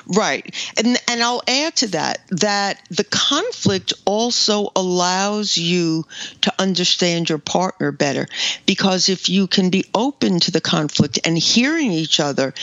Right. 0.07 0.55
And 0.77 0.99
and 1.09 1.23
I'll 1.23 1.43
add 1.47 1.77
to 1.77 1.87
that 1.89 2.21
that 2.31 2.81
the 2.91 3.05
conflict 3.05 3.93
also 4.05 4.71
allows 4.77 5.57
you 5.57 6.05
to 6.43 6.53
understand 6.59 7.29
your 7.29 7.39
partner 7.39 7.93
better 7.93 8.27
because 8.67 9.09
if 9.09 9.29
you 9.29 9.47
can 9.47 9.71
be 9.71 9.85
open 9.95 10.41
to 10.41 10.51
the 10.51 10.61
conflict 10.61 11.19
and 11.25 11.37
hearing 11.39 11.93
each 11.93 12.21
other 12.21 12.55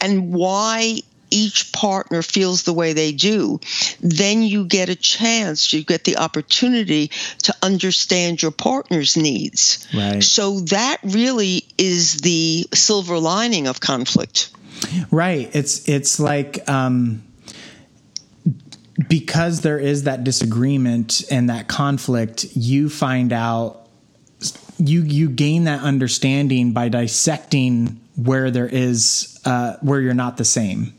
and 0.00 0.32
why 0.32 1.00
each 1.30 1.72
partner 1.72 2.22
feels 2.22 2.62
the 2.62 2.72
way 2.72 2.92
they 2.92 3.12
do, 3.12 3.60
then 4.00 4.42
you 4.42 4.64
get 4.64 4.88
a 4.88 4.94
chance, 4.94 5.72
you 5.72 5.84
get 5.84 6.04
the 6.04 6.18
opportunity 6.18 7.10
to 7.42 7.54
understand 7.62 8.40
your 8.40 8.50
partner's 8.50 9.16
needs. 9.16 9.86
Right. 9.94 10.22
So 10.22 10.60
that 10.60 10.98
really 11.02 11.64
is 11.78 12.18
the 12.18 12.66
silver 12.72 13.18
lining 13.18 13.66
of 13.66 13.80
conflict. 13.80 14.50
Right. 15.10 15.50
It's 15.54 15.88
it's 15.88 16.18
like 16.20 16.68
um, 16.68 17.22
because 19.08 19.60
there 19.60 19.78
is 19.78 20.04
that 20.04 20.24
disagreement 20.24 21.22
and 21.30 21.50
that 21.50 21.68
conflict, 21.68 22.46
you 22.54 22.88
find 22.88 23.32
out 23.32 23.86
you 24.78 25.02
you 25.02 25.28
gain 25.28 25.64
that 25.64 25.80
understanding 25.82 26.72
by 26.72 26.88
dissecting 26.88 28.00
where 28.16 28.50
there 28.50 28.68
is 28.68 29.38
uh, 29.44 29.76
where 29.80 30.00
you're 30.00 30.14
not 30.14 30.36
the 30.36 30.44
same 30.44 30.94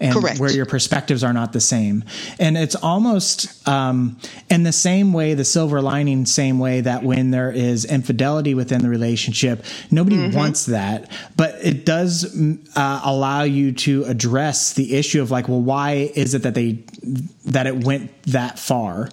and 0.00 0.14
Correct. 0.14 0.38
where 0.38 0.52
your 0.52 0.66
perspectives 0.66 1.24
are 1.24 1.32
not 1.32 1.52
the 1.52 1.60
same. 1.60 2.04
And 2.38 2.56
it's 2.56 2.74
almost 2.74 3.66
um, 3.66 4.18
in 4.50 4.62
the 4.62 4.72
same 4.72 5.12
way 5.12 5.34
the 5.34 5.44
silver 5.44 5.80
lining 5.80 6.26
same 6.26 6.58
way 6.58 6.80
that 6.82 7.02
when 7.02 7.30
there 7.30 7.50
is 7.50 7.84
infidelity 7.84 8.54
within 8.54 8.82
the 8.82 8.88
relationship 8.88 9.64
nobody 9.90 10.28
wants 10.34 10.66
that. 10.66 11.10
But 11.36 11.56
it 11.62 11.84
does 11.84 12.34
mm, 12.34 12.58
uh, 12.76 13.00
allow 13.04 13.42
you 13.42 13.72
to 13.72 14.04
address 14.04 14.74
the 14.74 14.96
issue 14.96 15.22
of 15.22 15.30
like 15.30 15.48
well 15.48 15.62
why 15.62 16.10
is 16.14 16.34
it 16.34 16.42
that 16.42 16.54
they 16.54 16.84
that 17.46 17.66
it 17.66 17.84
went 17.84 18.10
that 18.24 18.58
far? 18.58 19.10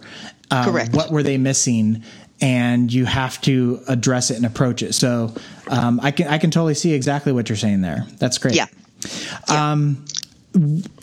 Uh, 0.51 0.65
Correct. 0.65 0.93
what 0.93 1.11
were 1.11 1.23
they 1.23 1.37
missing? 1.37 2.03
And 2.41 2.91
you 2.91 3.05
have 3.05 3.39
to 3.41 3.79
address 3.87 4.29
it 4.29 4.35
and 4.35 4.45
approach 4.45 4.83
it. 4.83 4.93
So 4.93 5.33
um, 5.69 6.01
i 6.03 6.11
can 6.11 6.27
i 6.27 6.37
can 6.37 6.51
totally 6.51 6.73
see 6.73 6.93
exactly 6.93 7.31
what 7.31 7.47
you're 7.47 7.55
saying 7.55 7.81
there. 7.81 8.05
That's 8.19 8.37
great. 8.37 8.55
Yeah. 8.55 8.67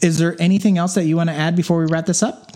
Is 0.00 0.18
there 0.18 0.36
anything 0.40 0.78
else 0.78 0.94
that 0.94 1.04
you 1.04 1.16
want 1.16 1.30
to 1.30 1.34
add 1.34 1.56
before 1.56 1.78
we 1.78 1.86
wrap 1.86 2.06
this 2.06 2.22
up? 2.22 2.52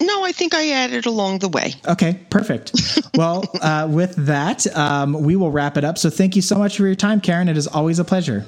No, 0.00 0.24
I 0.24 0.32
think 0.32 0.54
I 0.54 0.70
added 0.70 1.06
along 1.06 1.38
the 1.38 1.48
way. 1.48 1.72
Okay, 1.88 2.20
perfect. 2.28 3.00
well, 3.14 3.44
uh, 3.62 3.88
with 3.90 4.14
that, 4.26 4.66
um, 4.76 5.14
we 5.14 5.36
will 5.36 5.50
wrap 5.50 5.76
it 5.78 5.84
up. 5.84 5.96
So 5.96 6.10
thank 6.10 6.36
you 6.36 6.42
so 6.42 6.58
much 6.58 6.76
for 6.76 6.84
your 6.84 6.94
time, 6.94 7.20
Karen. 7.20 7.48
It 7.48 7.56
is 7.56 7.66
always 7.66 7.98
a 7.98 8.04
pleasure. 8.04 8.44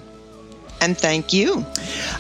And 0.81 0.97
thank 0.97 1.33
you. 1.33 1.65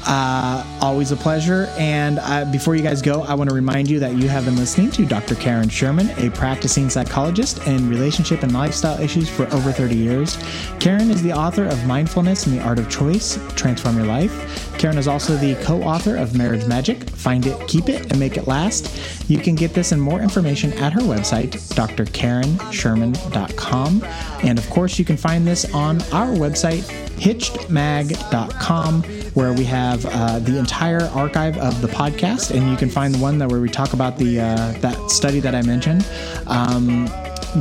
Always 0.07 1.13
a 1.13 1.17
pleasure. 1.17 1.73
And 1.79 2.19
uh, 2.21 2.45
before 2.47 2.75
you 2.75 2.83
guys 2.83 3.03
go, 3.03 3.23
I 3.23 3.35
want 3.35 3.51
to 3.51 3.55
remind 3.55 3.89
you 3.89 4.01
that 4.01 4.17
you 4.17 4.29
have 4.29 4.47
been 4.47 4.57
listening 4.57 4.91
to 4.93 5.05
Dr. 5.05 5.37
Karen 5.37 5.69
Sherman, 5.69 6.11
a 6.19 6.31
practicing 6.31 6.91
psychologist 6.91 7.65
in 7.67 7.89
relationship 7.89 8.43
and 8.43 8.53
lifestyle 8.53 9.01
issues 9.01 9.29
for 9.29 9.47
over 9.55 9.71
30 9.71 9.95
years. 9.95 10.39
Karen 10.81 11.11
is 11.11 11.23
the 11.23 11.33
author 11.33 11.65
of 11.65 11.87
Mindfulness 11.87 12.47
and 12.47 12.59
the 12.59 12.63
Art 12.63 12.79
of 12.79 12.91
Choice 12.91 13.39
Transform 13.55 13.97
Your 13.97 14.07
Life. 14.07 14.68
Karen 14.79 14.97
is 14.97 15.09
also 15.09 15.37
the 15.37 15.57
co 15.57 15.83
author 15.83 16.17
of 16.17 16.37
Marriage 16.37 16.64
Magic 16.67 17.11
Find 17.11 17.45
It, 17.47 17.67
Keep 17.67 17.88
It, 17.88 18.11
and 18.11 18.21
Make 18.21 18.37
It 18.37 18.47
Last. 18.47 19.29
You 19.29 19.38
can 19.38 19.57
get 19.57 19.75
this 19.75 19.93
and 19.93 20.01
more 20.01 20.21
information 20.21 20.73
at 20.75 20.93
her 20.93 21.01
website, 21.01 21.51
drkarensherman.com. 21.75 24.05
And 24.45 24.59
of 24.59 24.71
course, 24.71 24.97
you 24.99 25.05
can 25.05 25.17
find 25.17 25.47
this 25.47 25.64
on 25.75 26.01
our 26.12 26.29
website, 26.29 26.83
hitchedmag.com 27.19 29.03
where 29.35 29.53
we 29.53 29.64
have 29.64 30.07
uh, 30.07 30.38
the 30.41 30.59
entire 30.59 31.03
archive 31.09 31.59
of 31.59 31.83
the 31.83 31.88
podcast 31.88 32.57
and 32.57 32.71
you 32.71 32.77
can 32.77 32.88
find 32.88 33.14
the 33.14 33.19
one 33.19 33.38
that 33.38 33.49
where 33.49 33.61
we 33.61 33.69
talk 33.69 33.93
about 33.93 34.17
the 34.19 34.41
uh, 34.41 34.73
that 34.81 35.11
study 35.11 35.38
that 35.38 35.55
i 35.55 35.62
mentioned 35.62 36.05
um, 36.47 37.07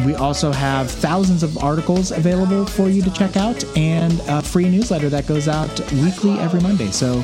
we 0.05 0.15
also 0.15 0.51
have 0.51 0.89
thousands 0.89 1.43
of 1.43 1.57
articles 1.59 2.11
available 2.11 2.65
for 2.65 2.89
you 2.89 3.01
to 3.01 3.11
check 3.11 3.37
out 3.37 3.63
and 3.77 4.21
a 4.27 4.41
free 4.41 4.69
newsletter 4.69 5.09
that 5.09 5.27
goes 5.27 5.47
out 5.47 5.69
weekly 5.91 6.37
every 6.39 6.61
monday. 6.61 6.91
So 6.91 7.23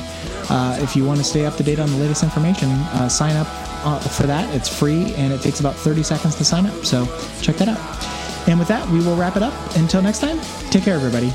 uh, 0.50 0.78
if 0.80 0.96
you 0.96 1.04
want 1.04 1.18
to 1.18 1.24
stay 1.24 1.46
up 1.46 1.56
to 1.56 1.62
date 1.62 1.78
on 1.78 1.90
the 1.90 1.96
latest 1.96 2.22
information 2.22 2.70
uh, 2.70 3.08
sign 3.08 3.36
up 3.36 3.48
uh, 3.84 3.98
for 4.00 4.26
that. 4.26 4.52
It's 4.54 4.68
free 4.68 5.14
and 5.14 5.32
it 5.32 5.40
takes 5.42 5.60
about 5.60 5.74
30 5.74 6.02
seconds 6.02 6.36
to 6.36 6.44
sign 6.44 6.66
up. 6.66 6.84
So 6.84 7.06
check 7.42 7.56
that 7.56 7.68
out. 7.68 8.48
And 8.48 8.58
with 8.58 8.68
that 8.68 8.88
we 8.90 8.98
will 8.98 9.16
wrap 9.16 9.36
it 9.36 9.42
up. 9.42 9.54
Until 9.76 10.02
next 10.02 10.20
time 10.20 10.40
take 10.70 10.84
care 10.84 10.96
everybody 10.96 11.32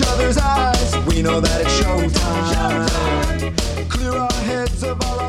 each 0.00 0.06
other's 0.08 0.38
eyes. 0.38 0.96
We 1.06 1.22
know 1.22 1.40
that 1.40 1.60
it's 1.60 1.80
showtime. 1.80 2.90
Clear 3.90 4.12
our 4.12 4.32
heads 4.32 4.82
of 4.82 5.00
all 5.04 5.19